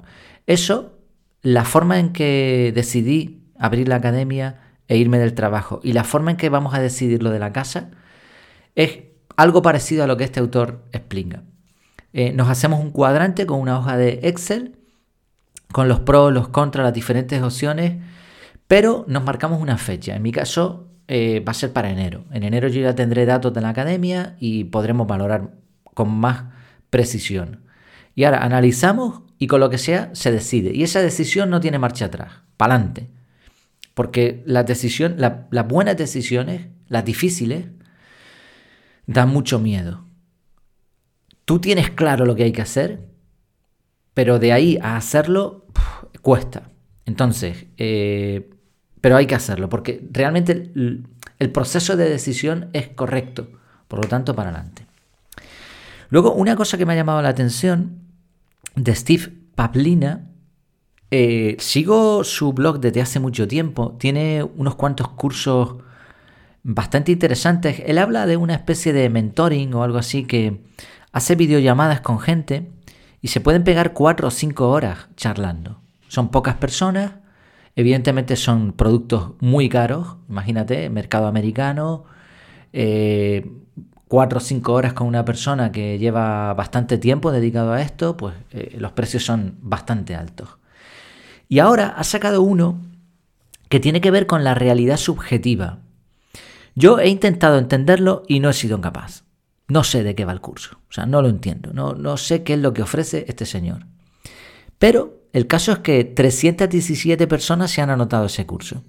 eso 0.46 0.98
la 1.40 1.64
forma 1.64 1.98
en 1.98 2.12
que 2.12 2.72
decidí 2.74 3.42
abrir 3.58 3.88
la 3.88 3.96
academia 3.96 4.60
e 4.88 4.96
irme 4.96 5.18
del 5.18 5.34
trabajo 5.34 5.80
y 5.82 5.92
la 5.92 6.04
forma 6.04 6.32
en 6.32 6.36
que 6.36 6.48
vamos 6.48 6.74
a 6.74 6.80
decidir 6.80 7.22
lo 7.22 7.30
de 7.30 7.38
la 7.38 7.52
casa 7.52 7.90
es 8.74 9.04
algo 9.36 9.62
parecido 9.62 10.04
a 10.04 10.06
lo 10.06 10.16
que 10.16 10.24
este 10.24 10.40
autor 10.40 10.84
explica. 10.92 11.42
Eh, 12.12 12.32
nos 12.32 12.48
hacemos 12.48 12.80
un 12.80 12.90
cuadrante 12.90 13.46
con 13.46 13.60
una 13.60 13.78
hoja 13.78 13.96
de 13.96 14.20
Excel 14.24 14.76
con 15.72 15.88
los 15.88 16.00
pros, 16.00 16.32
los 16.32 16.48
contras, 16.48 16.84
las 16.84 16.92
diferentes 16.92 17.42
opciones, 17.42 18.02
pero 18.68 19.06
nos 19.08 19.24
marcamos 19.24 19.60
una 19.60 19.78
fecha. 19.78 20.14
En 20.14 20.22
mi 20.22 20.30
caso 20.30 20.91
eh, 21.08 21.40
va 21.40 21.52
a 21.52 21.54
ser 21.54 21.72
para 21.72 21.90
enero. 21.90 22.24
En 22.30 22.42
enero 22.42 22.68
yo 22.68 22.80
ya 22.80 22.94
tendré 22.94 23.26
datos 23.26 23.52
de 23.52 23.60
la 23.60 23.70
academia 23.70 24.36
y 24.38 24.64
podremos 24.64 25.06
valorar 25.06 25.50
con 25.94 26.10
más 26.10 26.44
precisión. 26.90 27.62
Y 28.14 28.24
ahora 28.24 28.44
analizamos 28.44 29.22
y 29.38 29.46
con 29.46 29.60
lo 29.60 29.70
que 29.70 29.78
sea 29.78 30.10
se 30.14 30.30
decide. 30.30 30.72
Y 30.74 30.82
esa 30.82 31.00
decisión 31.00 31.50
no 31.50 31.60
tiene 31.60 31.78
marcha 31.78 32.06
atrás, 32.06 32.32
para 32.56 32.74
adelante. 32.74 33.08
Porque 33.94 34.42
la 34.46 34.62
decisión, 34.62 35.16
las 35.18 35.68
buenas 35.68 35.96
decisiones, 35.96 36.68
las 36.88 37.04
difíciles, 37.04 37.66
dan 39.06 39.28
mucho 39.28 39.58
miedo. 39.58 40.06
Tú 41.44 41.58
tienes 41.58 41.90
claro 41.90 42.24
lo 42.24 42.34
que 42.34 42.44
hay 42.44 42.52
que 42.52 42.62
hacer, 42.62 43.00
pero 44.14 44.38
de 44.38 44.52
ahí 44.52 44.78
a 44.80 44.96
hacerlo 44.96 45.66
cuesta. 46.22 46.70
Entonces, 47.04 47.66
eh, 47.76 48.50
pero 49.02 49.16
hay 49.16 49.26
que 49.26 49.34
hacerlo, 49.34 49.68
porque 49.68 50.08
realmente 50.10 50.72
el, 50.74 51.50
proceso 51.52 51.96
de 51.96 52.08
decisión 52.08 52.70
es 52.72 52.88
correcto. 52.88 53.48
Por 53.88 54.02
lo 54.02 54.08
tanto, 54.08 54.34
para 54.34 54.50
adelante. 54.50 54.86
Luego, 56.08 56.32
una 56.32 56.56
cosa 56.56 56.78
que 56.78 56.86
me 56.86 56.94
ha 56.94 56.96
llamado 56.96 57.20
la 57.20 57.28
atención 57.28 57.98
de 58.76 58.94
Steve 58.94 59.32
Paplina. 59.54 60.28
Eh, 61.10 61.56
sigo 61.58 62.24
su 62.24 62.52
blog 62.54 62.80
desde 62.80 63.02
hace 63.02 63.18
mucho 63.18 63.46
tiempo. 63.48 63.96
Tiene 63.98 64.44
unos 64.44 64.76
cuantos 64.76 65.08
cursos 65.08 65.76
bastante 66.62 67.12
interesantes. 67.12 67.82
Él 67.84 67.98
habla 67.98 68.24
de 68.26 68.36
una 68.36 68.54
especie 68.54 68.92
de 68.92 69.10
mentoring 69.10 69.74
o 69.74 69.82
algo 69.82 69.98
así 69.98 70.24
que 70.24 70.62
hace 71.10 71.34
videollamadas 71.34 72.00
con 72.00 72.20
gente 72.20 72.70
y 73.20 73.28
se 73.28 73.40
pueden 73.40 73.64
pegar 73.64 73.92
cuatro 73.92 74.28
o 74.28 74.30
cinco 74.30 74.70
horas 74.70 75.08
charlando. 75.16 75.80
Son 76.08 76.30
pocas 76.30 76.54
personas, 76.54 77.12
evidentemente 77.76 78.36
son 78.36 78.72
productos 78.72 79.32
muy 79.40 79.68
caros, 79.68 80.16
imagínate, 80.28 80.90
mercado 80.90 81.26
americano, 81.26 82.04
eh, 82.72 83.50
cuatro 84.08 84.38
o 84.38 84.40
cinco 84.40 84.74
horas 84.74 84.92
con 84.92 85.06
una 85.06 85.24
persona 85.24 85.72
que 85.72 85.98
lleva 85.98 86.52
bastante 86.54 86.98
tiempo 86.98 87.32
dedicado 87.32 87.72
a 87.72 87.80
esto, 87.80 88.16
pues 88.16 88.34
eh, 88.50 88.76
los 88.78 88.92
precios 88.92 89.24
son 89.24 89.56
bastante 89.62 90.14
altos. 90.14 90.58
Y 91.48 91.60
ahora 91.60 91.88
ha 91.88 92.04
sacado 92.04 92.42
uno 92.42 92.80
que 93.68 93.80
tiene 93.80 94.00
que 94.00 94.10
ver 94.10 94.26
con 94.26 94.44
la 94.44 94.54
realidad 94.54 94.98
subjetiva. 94.98 95.78
Yo 96.74 96.98
he 96.98 97.08
intentado 97.08 97.58
entenderlo 97.58 98.22
y 98.28 98.40
no 98.40 98.50
he 98.50 98.54
sido 98.54 98.80
capaz. 98.80 99.24
No 99.68 99.84
sé 99.84 100.02
de 100.02 100.14
qué 100.14 100.26
va 100.26 100.32
el 100.32 100.42
curso, 100.42 100.78
o 100.90 100.92
sea, 100.92 101.06
no 101.06 101.22
lo 101.22 101.30
entiendo, 101.30 101.72
no, 101.72 101.94
no 101.94 102.18
sé 102.18 102.42
qué 102.42 102.54
es 102.54 102.58
lo 102.58 102.74
que 102.74 102.82
ofrece 102.82 103.24
este 103.28 103.46
señor. 103.46 103.86
Pero 104.78 105.21
el 105.32 105.46
caso 105.46 105.72
es 105.72 105.78
que 105.78 106.04
317 106.04 107.26
personas 107.26 107.70
se 107.70 107.80
han 107.80 107.90
anotado 107.90 108.26
ese 108.26 108.46
curso. 108.46 108.82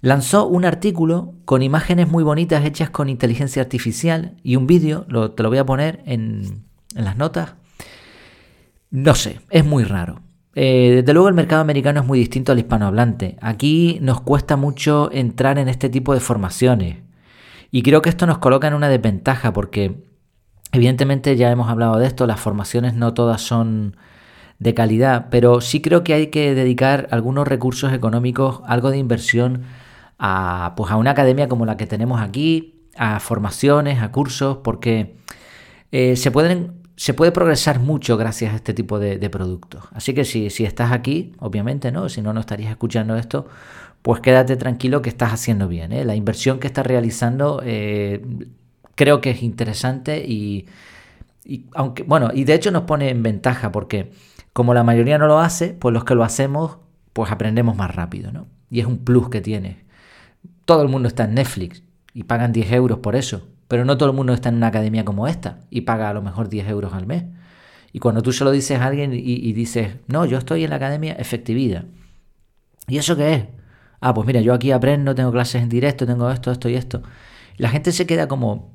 Lanzó 0.00 0.46
un 0.46 0.64
artículo 0.64 1.34
con 1.44 1.62
imágenes 1.62 2.08
muy 2.08 2.24
bonitas 2.24 2.64
hechas 2.64 2.90
con 2.90 3.08
inteligencia 3.08 3.60
artificial 3.60 4.36
y 4.42 4.56
un 4.56 4.66
vídeo, 4.66 5.06
te 5.34 5.42
lo 5.42 5.48
voy 5.50 5.58
a 5.58 5.66
poner 5.66 6.02
en, 6.06 6.64
en 6.94 7.04
las 7.04 7.16
notas. 7.16 7.54
No 8.90 9.14
sé, 9.14 9.40
es 9.50 9.64
muy 9.64 9.84
raro. 9.84 10.20
Eh, 10.54 10.92
desde 10.96 11.12
luego 11.12 11.28
el 11.28 11.34
mercado 11.34 11.60
americano 11.60 12.00
es 12.00 12.06
muy 12.06 12.18
distinto 12.18 12.52
al 12.52 12.58
hispanohablante. 12.58 13.36
Aquí 13.40 13.98
nos 14.02 14.20
cuesta 14.20 14.56
mucho 14.56 15.10
entrar 15.12 15.58
en 15.58 15.68
este 15.68 15.88
tipo 15.88 16.14
de 16.14 16.20
formaciones. 16.20 16.98
Y 17.70 17.82
creo 17.82 18.02
que 18.02 18.08
esto 18.08 18.26
nos 18.26 18.38
coloca 18.38 18.66
en 18.66 18.74
una 18.74 18.88
desventaja 18.88 19.52
porque 19.52 20.02
evidentemente 20.72 21.36
ya 21.36 21.50
hemos 21.50 21.68
hablado 21.68 21.98
de 21.98 22.06
esto, 22.06 22.26
las 22.26 22.40
formaciones 22.40 22.94
no 22.94 23.14
todas 23.14 23.42
son 23.42 23.96
de 24.60 24.74
calidad, 24.74 25.26
pero 25.30 25.60
sí 25.60 25.80
creo 25.80 26.04
que 26.04 26.14
hay 26.14 26.28
que 26.28 26.54
dedicar 26.54 27.08
algunos 27.10 27.48
recursos 27.48 27.92
económicos, 27.92 28.60
algo 28.66 28.90
de 28.90 28.98
inversión 28.98 29.62
a, 30.18 30.74
pues 30.76 30.92
a 30.92 30.96
una 30.96 31.10
academia 31.10 31.48
como 31.48 31.66
la 31.66 31.76
que 31.76 31.86
tenemos 31.86 32.20
aquí, 32.20 32.86
a 32.96 33.18
formaciones, 33.20 34.02
a 34.02 34.12
cursos, 34.12 34.58
porque 34.62 35.16
eh, 35.90 36.14
se 36.16 36.30
pueden 36.30 36.78
se 37.00 37.14
puede 37.14 37.32
progresar 37.32 37.80
mucho 37.80 38.18
gracias 38.18 38.52
a 38.52 38.56
este 38.56 38.74
tipo 38.74 38.98
de, 38.98 39.30
productos. 39.30 39.84
Así 39.92 40.12
que 40.12 40.26
si, 40.26 40.50
si, 40.50 40.66
estás 40.66 40.92
aquí, 40.92 41.32
obviamente, 41.38 41.90
¿no? 41.90 42.10
Si 42.10 42.20
no, 42.20 42.34
no 42.34 42.40
estarías 42.40 42.70
escuchando 42.70 43.16
esto, 43.16 43.46
pues 44.02 44.20
quédate 44.20 44.56
tranquilo 44.56 45.00
que 45.00 45.08
estás 45.08 45.32
haciendo 45.32 45.66
bien. 45.66 45.92
¿eh? 45.92 46.04
La 46.04 46.14
inversión 46.14 46.58
que 46.58 46.66
estás 46.66 46.86
realizando 46.86 47.62
eh, 47.64 48.22
creo 48.96 49.22
que 49.22 49.30
es 49.30 49.42
interesante 49.42 50.18
y, 50.26 50.66
aunque, 51.72 52.02
bueno, 52.02 52.30
y 52.34 52.44
de 52.44 52.52
hecho 52.52 52.70
nos 52.70 52.82
pone 52.82 53.08
en 53.08 53.22
ventaja 53.22 53.72
porque 53.72 54.12
como 54.52 54.74
la 54.74 54.82
mayoría 54.82 55.18
no 55.18 55.26
lo 55.26 55.38
hace, 55.38 55.74
pues 55.74 55.92
los 55.92 56.04
que 56.04 56.14
lo 56.14 56.24
hacemos, 56.24 56.78
pues 57.12 57.30
aprendemos 57.30 57.76
más 57.76 57.94
rápido, 57.94 58.32
¿no? 58.32 58.46
Y 58.70 58.80
es 58.80 58.86
un 58.86 58.98
plus 58.98 59.28
que 59.28 59.40
tiene. 59.40 59.84
Todo 60.64 60.82
el 60.82 60.88
mundo 60.88 61.08
está 61.08 61.24
en 61.24 61.34
Netflix 61.34 61.82
y 62.14 62.24
pagan 62.24 62.52
10 62.52 62.72
euros 62.72 62.98
por 62.98 63.16
eso. 63.16 63.48
Pero 63.68 63.84
no 63.84 63.96
todo 63.96 64.10
el 64.10 64.16
mundo 64.16 64.32
está 64.32 64.48
en 64.48 64.56
una 64.56 64.66
academia 64.66 65.04
como 65.04 65.28
esta 65.28 65.60
y 65.70 65.82
paga 65.82 66.10
a 66.10 66.12
lo 66.12 66.22
mejor 66.22 66.48
10 66.48 66.68
euros 66.68 66.92
al 66.92 67.06
mes. 67.06 67.24
Y 67.92 67.98
cuando 67.98 68.22
tú 68.22 68.32
se 68.32 68.44
lo 68.44 68.50
dices 68.50 68.80
a 68.80 68.86
alguien 68.86 69.12
y, 69.12 69.52
dices, 69.52 69.96
no, 70.06 70.24
yo 70.24 70.38
estoy 70.38 70.64
en 70.64 70.70
la 70.70 70.76
academia 70.76 71.12
efectividad. 71.14 71.84
¿Y 72.86 72.98
eso 72.98 73.16
qué 73.16 73.34
es? 73.34 73.44
Ah, 74.00 74.14
pues 74.14 74.26
mira, 74.26 74.40
yo 74.40 74.54
aquí 74.54 74.70
aprendo, 74.72 75.14
tengo 75.14 75.32
clases 75.32 75.62
en 75.62 75.68
directo, 75.68 76.06
tengo 76.06 76.30
esto, 76.30 76.50
esto 76.50 76.68
y 76.68 76.74
esto. 76.74 77.02
la 77.58 77.68
gente 77.68 77.92
se 77.92 78.06
queda 78.06 78.26
como, 78.28 78.72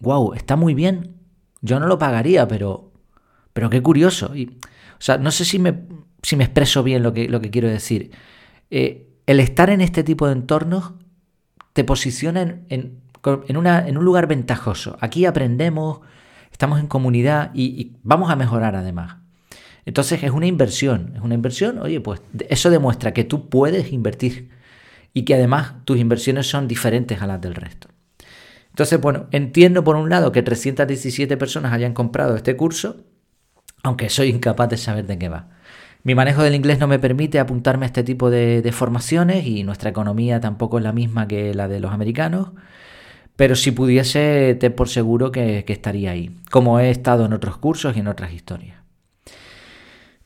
wow, 0.00 0.34
está 0.34 0.56
muy 0.56 0.74
bien. 0.74 1.16
Yo 1.60 1.78
no 1.78 1.86
lo 1.86 1.98
pagaría, 1.98 2.48
pero, 2.48 2.92
pero 3.52 3.68
qué 3.68 3.82
curioso. 3.82 4.34
Y, 4.34 4.58
o 5.00 5.02
sea, 5.02 5.16
no 5.16 5.30
sé 5.30 5.46
si 5.46 5.58
me, 5.58 5.70
expreso 6.22 6.82
bien 6.82 7.02
lo 7.02 7.14
que, 7.14 7.50
quiero 7.50 7.68
decir. 7.68 8.10
Eh, 8.70 9.08
el 9.26 9.40
estar 9.40 9.70
en 9.70 9.80
este 9.80 10.04
tipo 10.04 10.26
de 10.26 10.34
entornos 10.34 10.92
te 11.72 11.84
posiciona 11.84 12.60
en, 12.68 13.00
un 13.24 14.04
lugar 14.04 14.26
ventajoso. 14.26 14.98
Aquí 15.00 15.24
aprendemos, 15.24 16.00
estamos 16.52 16.80
en 16.80 16.86
comunidad 16.86 17.50
y, 17.54 17.92
vamos 18.02 18.30
a 18.30 18.36
mejorar 18.36 18.76
además. 18.76 19.16
Entonces 19.86 20.22
es 20.22 20.32
una 20.32 20.46
inversión, 20.46 21.14
es 21.16 21.22
una 21.22 21.34
inversión, 21.34 21.78
oye, 21.78 22.02
pues 22.02 22.20
eso 22.50 22.68
demuestra 22.68 23.14
que 23.14 23.24
tú 23.24 23.48
puedes 23.48 23.92
invertir 23.94 24.50
y 25.14 25.22
que 25.22 25.34
además 25.34 25.76
tus 25.86 25.98
inversiones 25.98 26.46
son 26.46 26.68
diferentes 26.68 27.22
a 27.22 27.26
las 27.26 27.40
del 27.40 27.54
resto. 27.54 27.88
Entonces, 28.68 29.00
bueno, 29.00 29.28
entiendo 29.30 29.82
por 29.82 29.96
un 29.96 30.10
lado 30.10 30.30
que 30.30 30.42
317 30.42 31.38
personas 31.38 31.72
hayan 31.72 31.94
comprado 31.94 32.36
este 32.36 32.54
curso, 32.56 33.04
aunque 33.82 34.08
soy 34.08 34.28
incapaz 34.28 34.68
de 34.68 34.76
saber 34.76 35.06
de 35.06 35.18
qué 35.18 35.28
va. 35.28 35.48
Mi 36.02 36.14
manejo 36.14 36.42
del 36.42 36.54
inglés 36.54 36.78
no 36.78 36.86
me 36.86 36.98
permite 36.98 37.38
apuntarme 37.38 37.84
a 37.84 37.88
este 37.88 38.02
tipo 38.02 38.30
de, 38.30 38.68
formaciones 38.72 39.46
y 39.46 39.64
nuestra 39.64 39.90
economía 39.90 40.40
tampoco 40.40 40.78
es 40.78 40.84
la 40.84 40.92
misma 40.92 41.28
que 41.28 41.52
la 41.54 41.68
de 41.68 41.80
los 41.80 41.92
americanos. 41.92 42.50
Pero 43.36 43.54
si 43.54 43.70
pudiese, 43.70 44.56
te 44.58 44.70
por 44.70 44.88
seguro 44.88 45.30
que, 45.30 45.64
estaría 45.66 46.12
ahí, 46.12 46.36
como 46.50 46.80
he 46.80 46.90
estado 46.90 47.26
en 47.26 47.32
otros 47.32 47.58
cursos 47.58 47.96
y 47.96 48.00
en 48.00 48.08
otras 48.08 48.32
historias. 48.32 48.78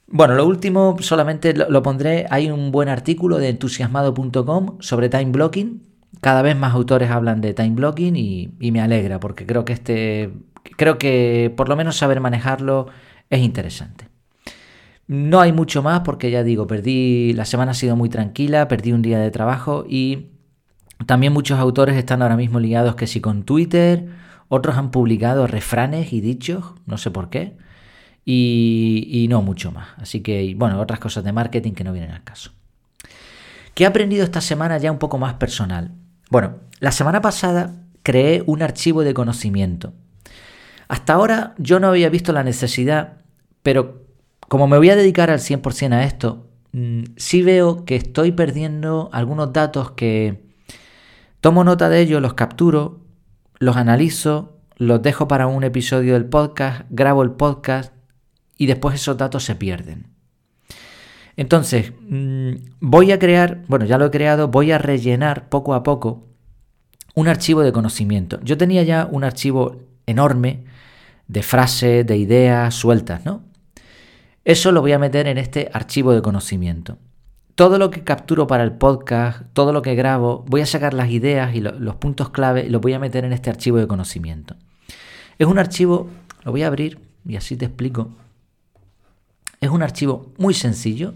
Bueno, 0.06 0.34
lo 0.34 0.46
último 0.46 0.96
solamente 1.00 1.54
lo, 1.54 1.82
pondré, 1.82 2.26
hay 2.30 2.50
un 2.50 2.70
buen 2.70 2.88
artículo 2.88 3.38
de 3.38 3.48
entusiasmado.com 3.48 4.76
sobre 4.80 5.08
time 5.08 5.32
blocking. 5.32 5.82
Cada 6.20 6.42
vez 6.42 6.56
más 6.56 6.74
autores 6.74 7.10
hablan 7.10 7.40
de 7.40 7.54
time 7.54 7.70
blocking 7.70 8.14
y, 8.14 8.50
y, 8.60 8.70
me 8.70 8.80
alegra 8.80 9.18
porque 9.18 9.44
creo 9.44 9.64
que 9.64 9.72
este, 9.72 10.32
creo 10.76 10.98
que 10.98 11.52
por 11.56 11.68
lo 11.68 11.74
menos 11.74 11.96
saber 11.96 12.20
manejarlo 12.20 12.86
es 13.34 13.42
interesante. 13.42 14.08
No 15.06 15.40
hay 15.40 15.52
mucho 15.52 15.82
más 15.82 16.00
porque 16.00 16.30
ya 16.30 16.42
digo, 16.42 16.66
perdí, 16.66 17.32
la 17.34 17.44
semana 17.44 17.72
ha 17.72 17.74
sido 17.74 17.94
muy 17.94 18.08
tranquila, 18.08 18.68
perdí 18.68 18.92
un 18.92 19.02
día 19.02 19.18
de 19.18 19.30
trabajo 19.30 19.84
y 19.88 20.30
también 21.06 21.32
muchos 21.32 21.58
autores 21.58 21.96
están 21.96 22.22
ahora 22.22 22.36
mismo 22.36 22.60
ligados 22.60 22.94
que 22.94 23.06
si 23.06 23.20
con 23.20 23.42
Twitter, 23.42 24.08
otros 24.48 24.76
han 24.76 24.90
publicado 24.90 25.46
refranes 25.46 26.12
y 26.12 26.20
dichos, 26.20 26.64
no 26.86 26.96
sé 26.96 27.10
por 27.10 27.28
qué, 27.28 27.56
y, 28.24 29.26
no 29.28 29.42
mucho 29.42 29.70
más. 29.72 29.88
Así 29.98 30.20
que, 30.20 30.54
bueno, 30.56 30.80
otras 30.80 31.00
cosas 31.00 31.24
de 31.24 31.32
marketing 31.32 31.72
que 31.72 31.84
no 31.84 31.92
vienen 31.92 32.12
al 32.12 32.24
caso. 32.24 32.52
¿Qué 33.74 33.84
he 33.84 33.86
aprendido 33.86 34.24
esta 34.24 34.40
semana 34.40 34.78
ya 34.78 34.92
un 34.92 34.98
poco 34.98 35.18
más 35.18 35.34
personal? 35.34 35.90
Bueno, 36.30 36.56
la 36.78 36.92
semana 36.92 37.20
pasada 37.20 37.74
creé 38.02 38.42
un 38.46 38.62
archivo 38.62 39.02
de 39.02 39.12
conocimiento. 39.12 39.92
Hasta 40.88 41.14
ahora 41.14 41.54
yo 41.58 41.80
no 41.80 41.88
había 41.88 42.08
visto 42.08 42.32
la 42.32 42.44
necesidad, 42.44 43.23
pero 43.64 44.04
como 44.46 44.68
me 44.68 44.78
voy 44.78 44.90
a 44.90 44.96
dedicar 44.96 45.30
al 45.30 45.40
100% 45.40 45.94
a 45.94 46.04
esto, 46.04 46.46
mm, 46.70 47.02
sí 47.16 47.42
veo 47.42 47.84
que 47.84 47.96
estoy 47.96 48.30
perdiendo 48.30 49.10
algunos 49.12 49.52
datos 49.52 49.90
que, 49.90 50.44
Tomo 51.44 51.62
nota 51.62 51.90
de 51.90 52.00
ellos, 52.00 52.22
los 52.22 52.32
capturo, 52.32 53.00
los 53.58 53.76
analizo, 53.76 54.56
los 54.78 55.02
dejo 55.02 55.28
para 55.28 55.46
un 55.46 55.62
episodio 55.62 56.14
del 56.14 56.24
podcast, 56.24 56.86
grabo 56.88 57.22
el 57.22 57.32
podcast 57.32 57.92
y 58.56 58.64
después 58.64 58.94
esos 58.94 59.18
datos 59.18 59.44
se 59.44 59.54
pierden. 59.54 60.06
Entonces, 61.36 61.92
mm, 62.08 62.52
voy 62.80 63.12
a 63.12 63.18
crear, 63.18 63.62
bueno, 63.68 63.84
ya 63.84 63.98
lo 63.98 64.06
he 64.06 64.10
creado, 64.10 64.48
voy 64.48 64.72
a 64.72 64.78
rellenar 64.78 65.50
poco 65.50 65.74
a 65.74 65.82
poco 65.82 66.28
un 67.14 67.28
archivo 67.28 67.60
de 67.60 67.72
conocimiento. 67.72 68.40
Yo 68.42 68.56
tenía 68.56 68.82
ya 68.82 69.06
un 69.10 69.22
archivo 69.22 69.82
enorme 70.06 70.64
de 71.28 71.42
frases, 71.42 72.06
de 72.06 72.16
ideas 72.16 72.74
sueltas, 72.74 73.26
¿no? 73.26 73.42
Eso 74.44 74.72
lo 74.72 74.80
voy 74.80 74.92
a 74.92 74.98
meter 74.98 75.26
en 75.26 75.38
este 75.38 75.70
archivo 75.72 76.12
de 76.12 76.22
conocimiento 76.22 76.98
todo 77.54 77.78
lo 77.78 77.90
que 77.90 78.02
capturo 78.02 78.46
para 78.46 78.64
el 78.64 78.72
podcast, 78.72 79.42
todo 79.52 79.72
lo 79.72 79.82
que 79.82 79.94
grabo, 79.94 80.44
voy 80.48 80.60
a 80.60 80.66
sacar 80.66 80.92
las 80.92 81.10
ideas 81.10 81.54
y 81.54 81.60
los 81.60 81.96
puntos 81.96 82.30
clave 82.30 82.64
y 82.66 82.68
los 82.68 82.80
voy 82.80 82.94
a 82.94 82.98
meter 82.98 83.24
en 83.24 83.32
este 83.32 83.50
archivo 83.50 83.78
de 83.78 83.86
conocimiento. 83.86 84.56
Es 85.38 85.46
un 85.46 85.58
archivo, 85.58 86.08
lo 86.44 86.50
voy 86.50 86.62
a 86.62 86.66
abrir 86.66 86.98
y 87.24 87.36
así 87.36 87.56
te 87.56 87.66
explico. 87.66 88.10
Es 89.60 89.70
un 89.70 89.82
archivo 89.82 90.32
muy 90.36 90.52
sencillo. 90.52 91.14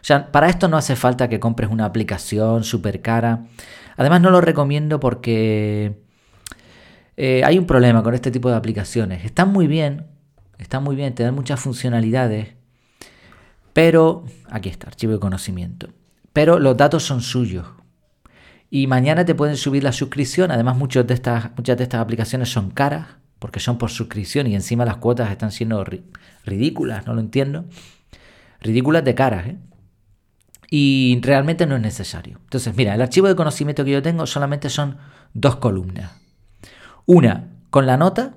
O 0.00 0.06
sea, 0.06 0.32
para 0.32 0.48
esto 0.48 0.68
no 0.68 0.76
hace 0.76 0.96
falta 0.96 1.28
que 1.28 1.40
compres 1.40 1.70
una 1.70 1.84
aplicación 1.84 2.64
súper 2.64 3.00
cara. 3.02 3.46
Además 3.96 4.20
no 4.20 4.30
lo 4.30 4.40
recomiendo 4.40 5.00
porque 5.00 5.98
eh, 7.16 7.42
hay 7.44 7.58
un 7.58 7.66
problema 7.66 8.02
con 8.02 8.14
este 8.14 8.30
tipo 8.30 8.48
de 8.48 8.56
aplicaciones. 8.56 9.24
Están 9.24 9.52
muy 9.52 9.66
bien, 9.66 10.06
están 10.58 10.82
muy 10.82 10.96
bien, 10.96 11.14
te 11.14 11.22
dan 11.22 11.34
muchas 11.34 11.60
funcionalidades, 11.60 12.54
pero, 13.74 14.24
aquí 14.48 14.70
está, 14.70 14.86
archivo 14.86 15.12
de 15.12 15.18
conocimiento. 15.18 15.90
Pero 16.32 16.58
los 16.58 16.76
datos 16.76 17.02
son 17.02 17.20
suyos. 17.20 17.66
Y 18.70 18.86
mañana 18.86 19.26
te 19.26 19.34
pueden 19.34 19.58
subir 19.58 19.84
la 19.84 19.92
suscripción. 19.92 20.50
Además, 20.50 20.76
muchas 20.78 21.06
de 21.06 21.12
estas, 21.12 21.50
muchas 21.56 21.76
de 21.76 21.84
estas 21.84 22.00
aplicaciones 22.00 22.48
son 22.48 22.70
caras, 22.70 23.08
porque 23.38 23.60
son 23.60 23.76
por 23.76 23.90
suscripción 23.90 24.46
y 24.46 24.54
encima 24.54 24.86
las 24.86 24.96
cuotas 24.96 25.30
están 25.30 25.52
siendo 25.52 25.84
ridículas, 26.46 27.06
no 27.06 27.12
lo 27.12 27.20
entiendo. 27.20 27.66
Ridículas 28.60 29.04
de 29.04 29.14
caras, 29.14 29.46
¿eh? 29.48 29.58
Y 30.70 31.20
realmente 31.22 31.66
no 31.66 31.76
es 31.76 31.82
necesario. 31.82 32.38
Entonces, 32.42 32.74
mira, 32.74 32.94
el 32.94 33.02
archivo 33.02 33.28
de 33.28 33.36
conocimiento 33.36 33.84
que 33.84 33.90
yo 33.90 34.02
tengo 34.02 34.26
solamente 34.26 34.70
son 34.70 34.96
dos 35.34 35.56
columnas. 35.56 36.12
Una 37.04 37.50
con 37.68 37.86
la 37.86 37.98
nota, 37.98 38.34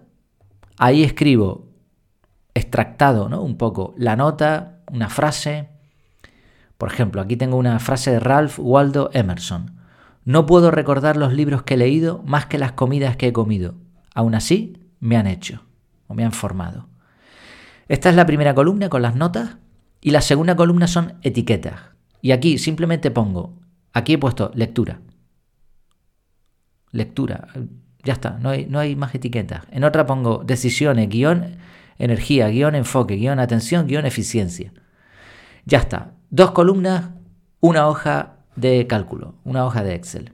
Ahí 0.77 1.03
escribo 1.03 1.65
extractado, 2.53 3.29
¿no? 3.29 3.41
Un 3.41 3.57
poco 3.57 3.95
la 3.97 4.15
nota, 4.15 4.76
una 4.91 5.09
frase. 5.09 5.69
Por 6.77 6.91
ejemplo, 6.91 7.21
aquí 7.21 7.37
tengo 7.37 7.57
una 7.57 7.79
frase 7.79 8.11
de 8.11 8.19
Ralph 8.19 8.59
Waldo 8.59 9.09
Emerson. 9.13 9.77
No 10.25 10.45
puedo 10.45 10.71
recordar 10.71 11.17
los 11.17 11.33
libros 11.33 11.63
que 11.63 11.75
he 11.75 11.77
leído 11.77 12.21
más 12.25 12.45
que 12.45 12.57
las 12.57 12.73
comidas 12.73 13.15
que 13.15 13.27
he 13.27 13.33
comido. 13.33 13.75
Aún 14.13 14.35
así, 14.35 14.77
me 14.99 15.17
han 15.17 15.27
hecho 15.27 15.63
o 16.07 16.13
me 16.13 16.25
han 16.25 16.31
formado. 16.31 16.87
Esta 17.87 18.09
es 18.09 18.15
la 18.15 18.25
primera 18.25 18.53
columna 18.53 18.89
con 18.89 19.01
las 19.01 19.15
notas 19.15 19.57
y 20.01 20.11
la 20.11 20.21
segunda 20.21 20.55
columna 20.55 20.87
son 20.87 21.13
etiquetas. 21.21 21.79
Y 22.21 22.31
aquí 22.31 22.57
simplemente 22.57 23.11
pongo, 23.11 23.53
aquí 23.93 24.13
he 24.13 24.17
puesto 24.17 24.51
lectura. 24.53 24.99
Lectura. 26.91 27.47
Ya 28.03 28.13
está, 28.13 28.37
no 28.39 28.49
hay, 28.49 28.65
no 28.65 28.79
hay 28.79 28.95
más 28.95 29.13
etiquetas. 29.15 29.63
En 29.71 29.83
otra 29.83 30.05
pongo 30.05 30.43
decisiones, 30.45 31.09
guion, 31.09 31.57
energía, 31.99 32.47
guion, 32.49 32.75
enfoque, 32.75 33.15
guion, 33.15 33.39
atención, 33.39 33.87
guion, 33.87 34.05
eficiencia. 34.05 34.73
Ya 35.65 35.79
está. 35.79 36.13
Dos 36.29 36.51
columnas, 36.51 37.09
una 37.59 37.87
hoja 37.87 38.37
de 38.55 38.87
cálculo, 38.87 39.35
una 39.43 39.65
hoja 39.65 39.83
de 39.83 39.95
Excel. 39.95 40.33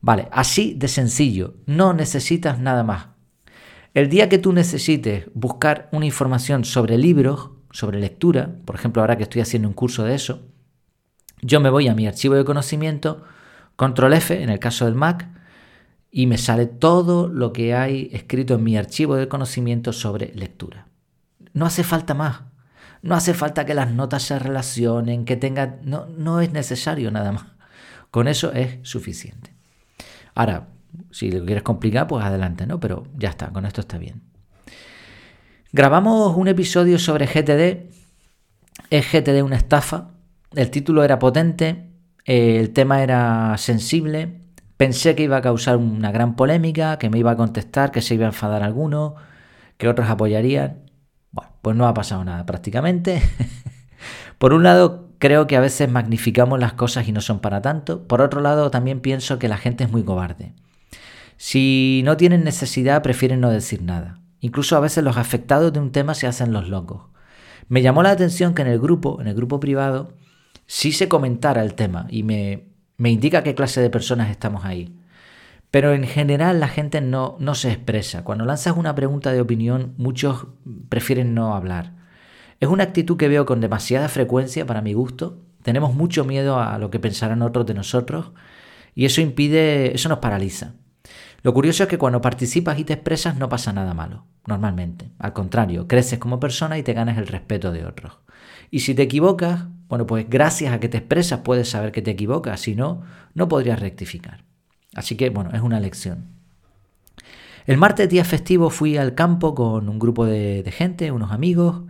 Vale, 0.00 0.28
así 0.32 0.74
de 0.74 0.88
sencillo. 0.88 1.54
No 1.66 1.92
necesitas 1.92 2.58
nada 2.58 2.82
más. 2.82 3.08
El 3.92 4.08
día 4.08 4.28
que 4.28 4.38
tú 4.38 4.52
necesites 4.52 5.26
buscar 5.34 5.88
una 5.92 6.06
información 6.06 6.64
sobre 6.64 6.96
libros, 6.96 7.50
sobre 7.72 7.98
lectura, 7.98 8.56
por 8.64 8.76
ejemplo, 8.76 9.02
ahora 9.02 9.16
que 9.16 9.24
estoy 9.24 9.42
haciendo 9.42 9.68
un 9.68 9.74
curso 9.74 10.04
de 10.04 10.14
eso, 10.14 10.46
yo 11.42 11.60
me 11.60 11.70
voy 11.70 11.88
a 11.88 11.94
mi 11.94 12.06
archivo 12.06 12.34
de 12.34 12.44
conocimiento, 12.44 13.24
control 13.76 14.12
F 14.14 14.42
en 14.42 14.50
el 14.50 14.58
caso 14.58 14.84
del 14.84 14.94
Mac, 14.94 15.28
y 16.10 16.26
me 16.26 16.38
sale 16.38 16.66
todo 16.66 17.28
lo 17.28 17.52
que 17.52 17.74
hay 17.74 18.08
escrito 18.12 18.54
en 18.54 18.64
mi 18.64 18.76
archivo 18.76 19.16
de 19.16 19.28
conocimiento 19.28 19.92
sobre 19.92 20.32
lectura. 20.34 20.86
No 21.52 21.66
hace 21.66 21.84
falta 21.84 22.14
más. 22.14 22.42
No 23.02 23.14
hace 23.14 23.32
falta 23.32 23.64
que 23.64 23.74
las 23.74 23.90
notas 23.90 24.24
se 24.24 24.38
relacionen, 24.38 25.24
que 25.24 25.36
tenga... 25.36 25.78
No, 25.82 26.06
no 26.06 26.40
es 26.40 26.52
necesario 26.52 27.10
nada 27.10 27.32
más. 27.32 27.46
Con 28.10 28.28
eso 28.28 28.52
es 28.52 28.78
suficiente. 28.82 29.52
Ahora, 30.34 30.68
si 31.10 31.30
lo 31.30 31.44
quieres 31.44 31.62
complicar, 31.62 32.06
pues 32.06 32.24
adelante, 32.24 32.66
¿no? 32.66 32.80
Pero 32.80 33.06
ya 33.16 33.30
está, 33.30 33.48
con 33.50 33.64
esto 33.64 33.80
está 33.80 33.98
bien. 33.98 34.22
Grabamos 35.72 36.36
un 36.36 36.48
episodio 36.48 36.98
sobre 36.98 37.26
GTD. 37.26 37.90
¿Es 38.90 39.12
GTD 39.12 39.42
una 39.42 39.56
estafa? 39.56 40.10
El 40.54 40.70
título 40.70 41.04
era 41.04 41.20
potente, 41.20 41.90
el 42.24 42.70
tema 42.70 43.02
era 43.02 43.56
sensible. 43.56 44.39
Pensé 44.80 45.14
que 45.14 45.24
iba 45.24 45.36
a 45.36 45.42
causar 45.42 45.76
una 45.76 46.10
gran 46.10 46.36
polémica, 46.36 46.98
que 46.98 47.10
me 47.10 47.18
iba 47.18 47.32
a 47.32 47.36
contestar, 47.36 47.90
que 47.90 48.00
se 48.00 48.14
iba 48.14 48.24
a 48.24 48.28
enfadar 48.28 48.62
alguno, 48.62 49.14
que 49.76 49.88
otros 49.88 50.08
apoyarían. 50.08 50.90
Bueno, 51.32 51.52
pues 51.60 51.76
no 51.76 51.86
ha 51.86 51.92
pasado 51.92 52.24
nada 52.24 52.46
prácticamente. 52.46 53.20
Por 54.38 54.54
un 54.54 54.62
lado, 54.62 55.10
creo 55.18 55.46
que 55.46 55.58
a 55.58 55.60
veces 55.60 55.90
magnificamos 55.90 56.58
las 56.58 56.72
cosas 56.72 57.06
y 57.06 57.12
no 57.12 57.20
son 57.20 57.40
para 57.40 57.60
tanto. 57.60 58.08
Por 58.08 58.22
otro 58.22 58.40
lado, 58.40 58.70
también 58.70 59.00
pienso 59.00 59.38
que 59.38 59.48
la 59.48 59.58
gente 59.58 59.84
es 59.84 59.92
muy 59.92 60.02
cobarde. 60.02 60.54
Si 61.36 62.00
no 62.06 62.16
tienen 62.16 62.42
necesidad, 62.42 63.02
prefieren 63.02 63.40
no 63.40 63.50
decir 63.50 63.82
nada. 63.82 64.22
Incluso 64.40 64.78
a 64.78 64.80
veces 64.80 65.04
los 65.04 65.18
afectados 65.18 65.74
de 65.74 65.80
un 65.80 65.92
tema 65.92 66.14
se 66.14 66.26
hacen 66.26 66.54
los 66.54 66.70
locos. 66.70 67.02
Me 67.68 67.82
llamó 67.82 68.02
la 68.02 68.12
atención 68.12 68.54
que 68.54 68.62
en 68.62 68.68
el 68.68 68.80
grupo, 68.80 69.20
en 69.20 69.26
el 69.26 69.34
grupo 69.34 69.60
privado, 69.60 70.14
sí 70.66 70.92
se 70.92 71.06
comentara 71.06 71.62
el 71.62 71.74
tema 71.74 72.06
y 72.08 72.22
me, 72.22 72.69
me 73.00 73.10
indica 73.10 73.42
qué 73.42 73.54
clase 73.54 73.80
de 73.80 73.88
personas 73.88 74.28
estamos 74.28 74.66
ahí. 74.66 74.94
Pero 75.70 75.94
en 75.94 76.04
general 76.04 76.60
la 76.60 76.68
gente 76.68 77.00
no, 77.00 77.36
no 77.40 77.54
se 77.54 77.72
expresa. 77.72 78.24
Cuando 78.24 78.44
lanzas 78.44 78.76
una 78.76 78.94
pregunta 78.94 79.32
de 79.32 79.40
opinión, 79.40 79.94
muchos 79.96 80.48
prefieren 80.90 81.32
no 81.32 81.54
hablar. 81.54 81.94
Es 82.60 82.68
una 82.68 82.84
actitud 82.84 83.16
que 83.16 83.28
veo 83.28 83.46
con 83.46 83.62
demasiada 83.62 84.10
frecuencia 84.10 84.66
para 84.66 84.82
mi 84.82 84.92
gusto. 84.92 85.38
Tenemos 85.62 85.94
mucho 85.94 86.26
miedo 86.26 86.60
a 86.60 86.76
lo 86.76 86.90
que 86.90 86.98
pensarán 86.98 87.40
otros 87.40 87.64
de 87.64 87.72
nosotros 87.72 88.32
y 88.94 89.06
eso 89.06 89.22
impide, 89.22 89.94
eso 89.94 90.10
nos 90.10 90.18
paraliza. 90.18 90.74
Lo 91.42 91.54
curioso 91.54 91.84
es 91.84 91.88
que 91.88 91.96
cuando 91.96 92.20
participas 92.20 92.78
y 92.78 92.84
te 92.84 92.92
expresas 92.92 93.38
no 93.38 93.48
pasa 93.48 93.72
nada 93.72 93.94
malo, 93.94 94.26
normalmente. 94.46 95.10
Al 95.18 95.32
contrario, 95.32 95.88
creces 95.88 96.18
como 96.18 96.38
persona 96.38 96.76
y 96.76 96.82
te 96.82 96.92
ganas 96.92 97.16
el 97.16 97.28
respeto 97.28 97.72
de 97.72 97.86
otros. 97.86 98.18
Y 98.70 98.80
si 98.80 98.94
te 98.94 99.00
equivocas, 99.00 99.68
bueno, 99.90 100.06
pues 100.06 100.26
gracias 100.30 100.72
a 100.72 100.80
que 100.80 100.88
te 100.88 100.98
expresas 100.98 101.40
puedes 101.40 101.68
saber 101.68 101.92
que 101.92 102.00
te 102.00 102.12
equivocas, 102.12 102.60
si 102.60 102.76
no, 102.76 103.02
no 103.34 103.48
podrías 103.48 103.80
rectificar. 103.80 104.44
Así 104.94 105.16
que, 105.16 105.30
bueno, 105.30 105.50
es 105.52 105.60
una 105.60 105.80
lección. 105.80 106.26
El 107.66 107.76
martes 107.76 108.08
día 108.08 108.24
festivo 108.24 108.70
fui 108.70 108.96
al 108.96 109.14
campo 109.14 109.54
con 109.54 109.88
un 109.88 109.98
grupo 109.98 110.24
de, 110.24 110.62
de 110.62 110.72
gente, 110.72 111.10
unos 111.10 111.32
amigos, 111.32 111.82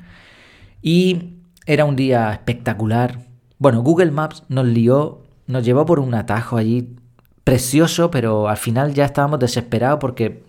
y 0.83 1.35
era 1.67 1.85
un 1.85 1.95
día 1.95 2.33
espectacular. 2.33 3.27
Bueno, 3.59 3.83
Google 3.83 4.11
Maps 4.11 4.45
nos 4.49 4.67
lió, 4.67 5.23
nos 5.47 5.65
llevó 5.65 5.85
por 5.85 6.01
un 6.01 6.15
atajo 6.15 6.57
allí 6.57 6.97
precioso, 7.45 8.11
pero 8.11 8.49
al 8.49 8.57
final 8.57 8.95
ya 8.95 9.05
estábamos 9.05 9.39
desesperados 9.41 9.99
porque 10.01 10.43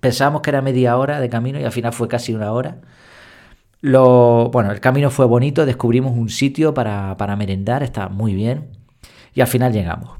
pensábamos 0.00 0.42
que 0.42 0.50
era 0.50 0.62
media 0.62 0.96
hora 0.96 1.18
de 1.18 1.28
camino 1.28 1.58
y 1.58 1.64
al 1.64 1.72
final 1.72 1.92
fue 1.92 2.06
casi 2.06 2.32
una 2.32 2.52
hora. 2.52 2.80
Lo, 3.82 4.48
bueno, 4.52 4.70
el 4.70 4.78
camino 4.78 5.10
fue 5.10 5.26
bonito, 5.26 5.66
descubrimos 5.66 6.16
un 6.16 6.28
sitio 6.28 6.72
para, 6.72 7.36
merendar, 7.36 7.82
está 7.82 8.08
muy 8.08 8.32
bien. 8.32 8.70
Y 9.34 9.40
al 9.40 9.48
final 9.48 9.72
llegamos. 9.72 10.18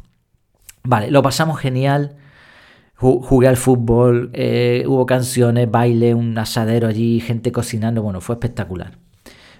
Vale, 0.83 1.11
lo 1.13 1.23
pasamos 1.23 1.61
genial. 1.61 2.17
Jugué 2.97 3.49
al 3.49 3.57
fútbol, 3.57 4.31
eh, 4.33 4.85
hubo 4.87 5.07
canciones, 5.07 5.69
baile, 5.71 6.15
un 6.15 6.37
asadero 6.39 6.87
allí, 6.87 7.19
gente 7.21 7.51
cocinando, 7.51 8.03
bueno, 8.03 8.21
fue 8.21 8.37
espectacular. 8.37 8.99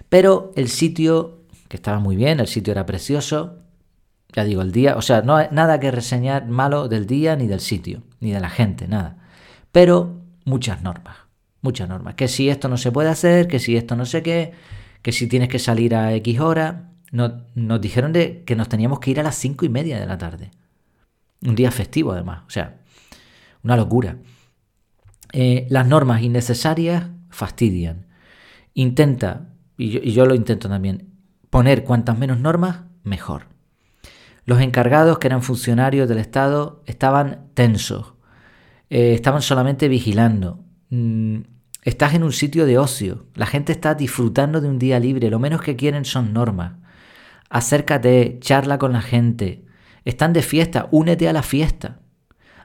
Pero 0.07 0.51
el 0.55 0.69
sitio, 0.69 1.39
que 1.67 1.75
estaba 1.75 1.99
muy 1.99 2.15
bien, 2.15 2.39
el 2.39 2.47
sitio 2.47 2.71
era 2.71 2.85
precioso, 2.85 3.63
ya 4.33 4.43
digo, 4.43 4.61
el 4.61 4.71
día, 4.71 4.95
o 4.95 5.01
sea, 5.01 5.21
no 5.21 5.35
hay 5.35 5.47
nada 5.51 5.79
que 5.79 5.91
reseñar 5.91 6.47
malo 6.47 6.87
del 6.87 7.05
día 7.05 7.35
ni 7.35 7.47
del 7.47 7.59
sitio, 7.59 8.01
ni 8.21 8.31
de 8.31 8.39
la 8.39 8.49
gente, 8.49 8.87
nada. 8.87 9.17
Pero 9.73 10.21
muchas 10.45 10.81
normas, 10.81 11.17
muchas 11.63 11.89
normas. 11.89 12.13
Que 12.13 12.27
si 12.27 12.49
esto 12.49 12.69
no 12.69 12.77
se 12.77 12.91
puede 12.91 13.09
hacer, 13.09 13.47
que 13.47 13.57
si 13.57 13.75
esto 13.75 13.95
no 13.95 14.05
sé 14.05 14.21
qué, 14.21 14.51
que 15.01 15.11
si 15.11 15.27
tienes 15.27 15.49
que 15.49 15.57
salir 15.57 15.95
a 15.95 16.13
X 16.13 16.39
hora. 16.39 16.91
nos 17.11 17.81
dijeron 17.81 18.13
de 18.13 18.43
que 18.45 18.55
nos 18.55 18.69
teníamos 18.69 18.99
que 18.99 19.11
ir 19.11 19.19
a 19.19 19.23
las 19.23 19.35
cinco 19.35 19.65
y 19.65 19.69
media 19.69 19.99
de 19.99 20.05
la 20.05 20.17
tarde. 20.17 20.51
Un 21.41 21.55
día 21.55 21.71
festivo 21.71 22.11
además, 22.11 22.43
o 22.47 22.49
sea, 22.49 22.77
una 23.63 23.75
locura. 23.75 24.17
Eh, 25.31 25.65
las 25.69 25.87
normas 25.87 26.21
innecesarias 26.21 27.09
fastidian. 27.29 28.05
Intenta, 28.75 29.49
y 29.77 29.89
yo, 29.89 29.99
y 30.03 30.11
yo 30.11 30.25
lo 30.25 30.35
intento 30.35 30.69
también, 30.69 31.09
poner 31.49 31.83
cuantas 31.83 32.17
menos 32.17 32.39
normas, 32.39 32.81
mejor. 33.03 33.47
Los 34.45 34.59
encargados, 34.61 35.19
que 35.19 35.27
eran 35.27 35.41
funcionarios 35.41 36.09
del 36.09 36.17
Estado, 36.17 36.83
estaban 36.85 37.47
tensos, 37.53 38.13
eh, 38.89 39.13
estaban 39.13 39.41
solamente 39.41 39.87
vigilando. 39.87 40.63
Mm, 40.89 41.39
estás 41.83 42.13
en 42.13 42.23
un 42.23 42.31
sitio 42.31 42.65
de 42.65 42.77
ocio, 42.77 43.25
la 43.35 43.45
gente 43.45 43.71
está 43.71 43.95
disfrutando 43.95 44.61
de 44.61 44.69
un 44.69 44.79
día 44.79 44.99
libre, 44.99 45.29
lo 45.29 45.39
menos 45.39 45.61
que 45.61 45.75
quieren 45.75 46.05
son 46.05 46.33
normas. 46.33 46.73
Acércate, 47.49 48.39
charla 48.39 48.77
con 48.77 48.93
la 48.93 49.01
gente, 49.01 49.65
están 50.05 50.33
de 50.33 50.41
fiesta, 50.41 50.87
únete 50.91 51.29
a 51.29 51.33
la 51.33 51.43
fiesta. 51.43 51.99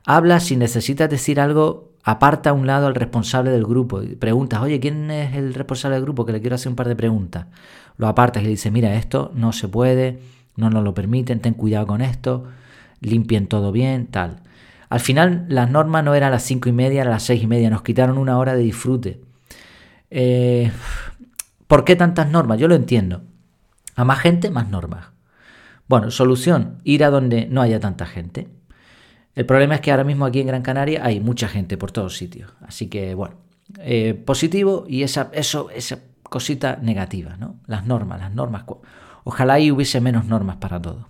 Habla 0.04 0.40
si 0.40 0.56
necesitas 0.56 1.10
decir 1.10 1.40
algo, 1.40 1.92
aparta 2.02 2.50
a 2.50 2.52
un 2.54 2.66
lado 2.66 2.86
al 2.86 2.94
responsable 2.94 3.50
del 3.50 3.64
grupo. 3.64 4.00
Preguntas, 4.18 4.62
oye, 4.62 4.80
¿quién 4.80 5.10
es 5.10 5.36
el 5.36 5.52
responsable 5.54 5.96
del 5.96 6.04
grupo? 6.04 6.24
Que 6.24 6.32
le 6.32 6.40
quiero 6.40 6.54
hacer 6.54 6.70
un 6.70 6.76
par 6.76 6.88
de 6.88 6.96
preguntas. 6.96 7.46
Lo 7.96 8.08
apartas 8.08 8.42
y 8.42 8.46
le 8.46 8.50
dices, 8.52 8.72
mira, 8.72 8.94
esto 8.94 9.30
no 9.34 9.52
se 9.52 9.68
puede, 9.68 10.20
no 10.56 10.70
nos 10.70 10.84
lo 10.84 10.94
permiten, 10.94 11.40
ten 11.40 11.54
cuidado 11.54 11.86
con 11.86 12.00
esto, 12.00 12.44
limpien 13.00 13.46
todo 13.46 13.72
bien, 13.72 14.06
tal. 14.06 14.42
Al 14.88 15.00
final 15.00 15.46
las 15.48 15.70
normas 15.70 16.04
no 16.04 16.14
eran 16.14 16.30
las 16.30 16.42
cinco 16.42 16.68
y 16.68 16.72
media, 16.72 17.02
eran 17.02 17.12
las 17.12 17.24
seis 17.24 17.42
y 17.42 17.46
media, 17.46 17.70
nos 17.70 17.82
quitaron 17.82 18.18
una 18.18 18.38
hora 18.38 18.54
de 18.54 18.62
disfrute. 18.62 19.20
Eh, 20.10 20.70
¿Por 21.66 21.84
qué 21.84 21.96
tantas 21.96 22.30
normas? 22.30 22.58
Yo 22.58 22.68
lo 22.68 22.74
entiendo. 22.74 23.22
A 23.94 24.04
más 24.04 24.20
gente, 24.20 24.50
más 24.50 24.68
normas. 24.68 25.08
Bueno, 25.88 26.10
solución, 26.10 26.80
ir 26.84 27.04
a 27.04 27.10
donde 27.10 27.46
no 27.46 27.60
haya 27.60 27.80
tanta 27.80 28.06
gente. 28.06 28.48
El 29.34 29.46
problema 29.46 29.74
es 29.76 29.80
que 29.80 29.90
ahora 29.90 30.04
mismo 30.04 30.24
aquí 30.24 30.40
en 30.40 30.46
Gran 30.46 30.62
Canaria 30.62 31.04
hay 31.04 31.20
mucha 31.20 31.48
gente 31.48 31.76
por 31.76 31.92
todos 31.92 32.16
sitios. 32.16 32.52
Así 32.60 32.88
que, 32.88 33.14
bueno, 33.14 33.36
eh, 33.78 34.14
positivo 34.14 34.84
y 34.88 35.02
esa, 35.02 35.30
eso, 35.32 35.70
esa 35.70 35.98
cosita 36.22 36.78
negativa, 36.82 37.36
¿no? 37.36 37.56
Las 37.66 37.86
normas, 37.86 38.20
las 38.20 38.32
normas. 38.32 38.64
Ojalá 39.24 39.60
y 39.60 39.70
hubiese 39.70 40.00
menos 40.00 40.24
normas 40.24 40.56
para 40.56 40.80
todo. 40.80 41.08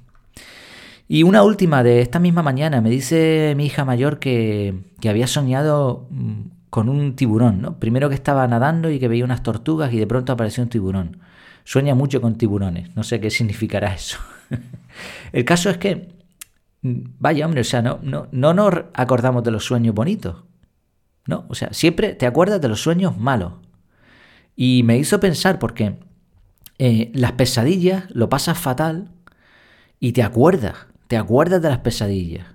Y 1.09 1.23
una 1.23 1.43
última 1.43 1.83
de 1.83 2.03
esta 2.03 2.19
misma 2.19 2.43
mañana, 2.43 2.81
me 2.81 2.91
dice 2.91 3.55
mi 3.57 3.67
hija 3.67 3.85
mayor 3.85 4.19
que, 4.19 4.75
había 5.09 5.27
soñado 5.27 6.07
mm, 6.11 6.41
con 6.71 6.89
un 6.89 7.17
tiburón, 7.17 7.63
¿no? 7.63 7.79
Primero 7.79 8.09
que 8.11 8.15
estaba 8.15 8.47
nadando 8.47 8.91
y 8.91 8.99
que 8.99 9.09
veía 9.09 9.25
unas 9.25 9.43
tortugas 9.43 9.93
y 9.93 9.99
de 9.99 10.07
pronto 10.07 10.33
apareció 10.33 10.63
un 10.63 10.69
tiburón. 10.69 11.19
Sueña 11.65 11.95
mucho 11.95 12.21
con 12.21 12.37
tiburones, 12.37 12.95
no 12.95 13.03
sé 13.03 13.21
qué 13.21 13.31
significará 13.31 13.95
eso. 13.95 14.19
El 15.33 15.45
caso 15.45 15.71
es 15.71 15.79
que, 15.79 16.09
mm, 16.83 17.01
vaya 17.19 17.47
hombre, 17.47 17.63
o 17.63 17.65
sea, 17.65 17.83
no, 17.83 17.99
no, 18.03 18.29
no 18.31 18.55
nos 18.55 18.75
acordamos 18.95 19.43
de 19.45 19.51
los 19.51 19.65
sueños 19.65 19.95
bonitos. 19.95 20.45
¿no? 21.29 21.45
O 21.49 21.55
sea, 21.55 21.73
siempre 21.73 22.15
te 22.15 22.27
acuerdas 22.27 22.61
de 22.61 22.69
los 22.69 22.81
sueños 22.81 23.17
malos. 23.19 23.53
Y 24.57 24.83
me 24.83 24.97
hizo 24.99 25.21
pensar 25.21 25.59
porque 25.59 25.99
eh, 26.79 27.13
las 27.15 27.33
pesadillas 27.33 28.05
lo 28.11 28.29
pasas 28.29 28.59
fatal 28.59 29.11
y 30.01 30.13
te 30.13 30.23
acuerdas, 30.23 30.87
te 31.09 31.17
acuerdas 31.17 31.61
de 31.61 31.71
las 31.71 31.79
pesadillas. 31.79 32.47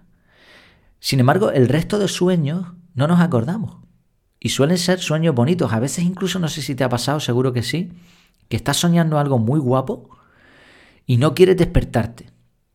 Sin 0.99 1.19
embargo, 1.19 1.51
el 1.51 1.67
resto 1.67 1.99
de 1.99 2.07
sueños 2.07 2.67
no 2.93 3.07
nos 3.07 3.19
acordamos. 3.19 3.77
Y 4.39 4.49
suelen 4.49 4.77
ser 4.77 4.99
sueños 4.99 5.35
bonitos. 5.35 5.73
A 5.73 5.79
veces 5.79 6.05
incluso, 6.05 6.39
no 6.39 6.47
sé 6.47 6.61
si 6.61 6.75
te 6.75 6.83
ha 6.83 6.89
pasado, 6.89 7.19
seguro 7.19 7.53
que 7.53 7.63
sí, 7.63 7.91
que 8.47 8.55
estás 8.55 8.77
soñando 8.77 9.19
algo 9.19 9.39
muy 9.39 9.59
guapo 9.59 10.09
y 11.05 11.17
no 11.17 11.33
quieres 11.33 11.57
despertarte. 11.57 12.27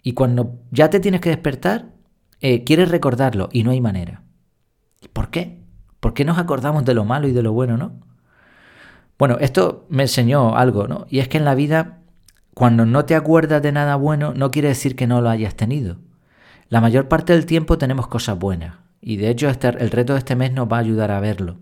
Y 0.02 0.12
cuando 0.12 0.60
ya 0.70 0.90
te 0.90 1.00
tienes 1.00 1.20
que 1.20 1.30
despertar, 1.30 1.92
eh, 2.40 2.64
quieres 2.64 2.90
recordarlo 2.90 3.48
y 3.52 3.62
no 3.64 3.70
hay 3.70 3.80
manera. 3.80 4.22
¿Por 5.12 5.30
qué? 5.30 5.62
¿Por 6.00 6.14
qué 6.14 6.24
nos 6.24 6.38
acordamos 6.38 6.84
de 6.84 6.94
lo 6.94 7.04
malo 7.04 7.28
y 7.28 7.32
de 7.32 7.42
lo 7.42 7.52
bueno, 7.52 7.76
no? 7.76 8.00
Bueno, 9.18 9.36
esto 9.40 9.86
me 9.88 10.04
enseñó 10.04 10.56
algo, 10.56 10.86
¿no? 10.86 11.06
Y 11.10 11.18
es 11.18 11.28
que 11.28 11.38
en 11.38 11.44
la 11.44 11.54
vida, 11.54 12.02
cuando 12.58 12.84
no 12.84 13.04
te 13.04 13.14
acuerdas 13.14 13.62
de 13.62 13.70
nada 13.70 13.94
bueno, 13.94 14.34
no 14.34 14.50
quiere 14.50 14.66
decir 14.66 14.96
que 14.96 15.06
no 15.06 15.20
lo 15.20 15.30
hayas 15.30 15.54
tenido. 15.54 15.98
La 16.68 16.80
mayor 16.80 17.06
parte 17.06 17.32
del 17.32 17.46
tiempo 17.46 17.78
tenemos 17.78 18.08
cosas 18.08 18.36
buenas. 18.36 18.78
Y 19.00 19.16
de 19.16 19.30
hecho, 19.30 19.48
este, 19.48 19.68
el 19.68 19.92
reto 19.92 20.14
de 20.14 20.18
este 20.18 20.34
mes 20.34 20.52
nos 20.52 20.66
va 20.66 20.78
a 20.78 20.80
ayudar 20.80 21.12
a 21.12 21.20
verlo. 21.20 21.58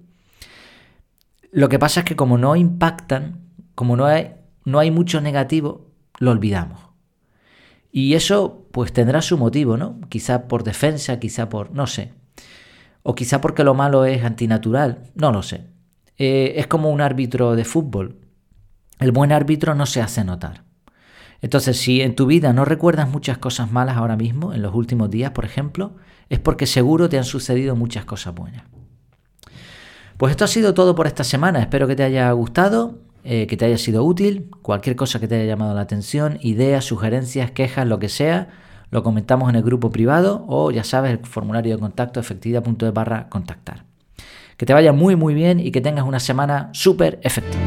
Lo 1.53 1.69
que 1.69 1.79
pasa 1.79 2.01
es 2.01 2.07
que 2.07 2.17
como 2.17 2.39
no 2.39 2.57
impactan, 2.57 3.43
como 3.75 3.95
no 3.95 4.07
hay, 4.07 4.91
mucho 4.91 5.21
negativo, 5.21 5.91
lo 6.19 6.31
olvidamos. 6.31 6.81
Y 7.93 8.15
eso 8.15 8.67
pues 8.73 8.91
tendrá 8.95 9.21
su 9.21 9.37
motivo, 9.37 9.77
¿no? 9.77 10.01
Quizá 10.09 10.49
por 10.49 10.65
defensa, 10.65 11.21
quizá 11.21 11.51
por, 11.51 11.73
no 11.73 11.87
sé. 11.87 12.15
O 13.03 13.15
quizá 13.15 13.43
porque 13.43 13.65
lo 13.65 13.75
malo 13.75 14.07
es 14.07 14.25
antinatural, 14.25 15.03
no 15.15 15.31
lo 15.31 15.43
sé. 15.43 15.67
Eh, 16.17 16.55
es 16.57 16.67
como 16.69 16.89
un 16.89 17.03
árbitro 17.03 17.55
de 17.55 17.67
fútbol. 17.67 18.17
El 18.99 19.13
buen 19.13 19.31
árbitro 19.31 19.75
no 19.75 19.85
se 19.85 20.01
hace 20.01 20.25
notar. 20.25 20.65
Entonces, 21.43 21.79
si 21.79 22.01
en 22.01 22.15
tu 22.15 22.27
vida 22.27 22.53
no 22.53 22.65
recuerdas 22.65 23.09
muchas 23.09 23.39
cosas 23.39 23.71
malas 23.71 23.97
ahora 23.97 24.17
mismo, 24.17 24.53
en 24.53 24.63
los 24.63 24.75
últimos 24.75 25.11
días, 25.11 25.33
por 25.33 25.45
ejemplo, 25.45 25.93
es 26.29 26.39
porque 26.39 26.67
seguro 26.67 27.09
te 27.09 27.19
han 27.19 27.25
sucedido 27.25 27.77
muchas 27.77 28.05
cosas 28.05 28.35
buenas. 28.35 28.65
Pues 30.17 30.31
esto 30.31 30.45
ha 30.45 30.49
sido 30.49 30.75
todo 30.75 30.95
por 30.95 31.07
esta 31.07 31.25
semana. 31.25 31.61
Espero 31.61 31.87
que 31.87 31.95
te 31.95 32.03
haya 32.03 32.31
gustado, 32.33 33.01
eh, 33.23 33.47
que 33.47 33.57
te 33.57 33.67
haya 33.67 33.79
sido 33.79 34.03
útil. 34.03 34.51
Cualquier 34.63 34.97
cosa 34.97 35.21
que 35.21 35.29
te 35.29 35.35
haya 35.37 35.45
llamado 35.45 35.75
la 35.75 35.83
atención, 35.83 36.39
ideas, 36.41 36.85
sugerencias, 36.85 37.51
quejas, 37.51 37.87
lo 37.87 37.99
que 37.99 38.09
sea, 38.09 38.49
lo 38.91 39.03
comentamos 39.03 39.51
en 39.51 39.57
el 39.57 39.63
grupo 39.63 39.91
privado 39.91 40.45
o 40.49 40.71
ya 40.71 40.85
sabes, 40.85 41.13
el 41.13 41.19
formulario 41.27 41.75
de 41.75 41.81
contacto 41.81 42.21
efectividad.de 42.21 42.91
barra 42.93 43.29
contactar. 43.29 43.85
Que 44.57 44.65
te 44.65 44.73
vaya 44.73 44.93
muy 44.93 45.17
muy 45.17 45.35
bien 45.35 45.61
y 45.61 45.71
que 45.71 45.83
tengas 45.83 46.07
una 46.07 46.21
semana 46.21 46.71
súper 46.73 47.21
efectiva. 47.23 47.63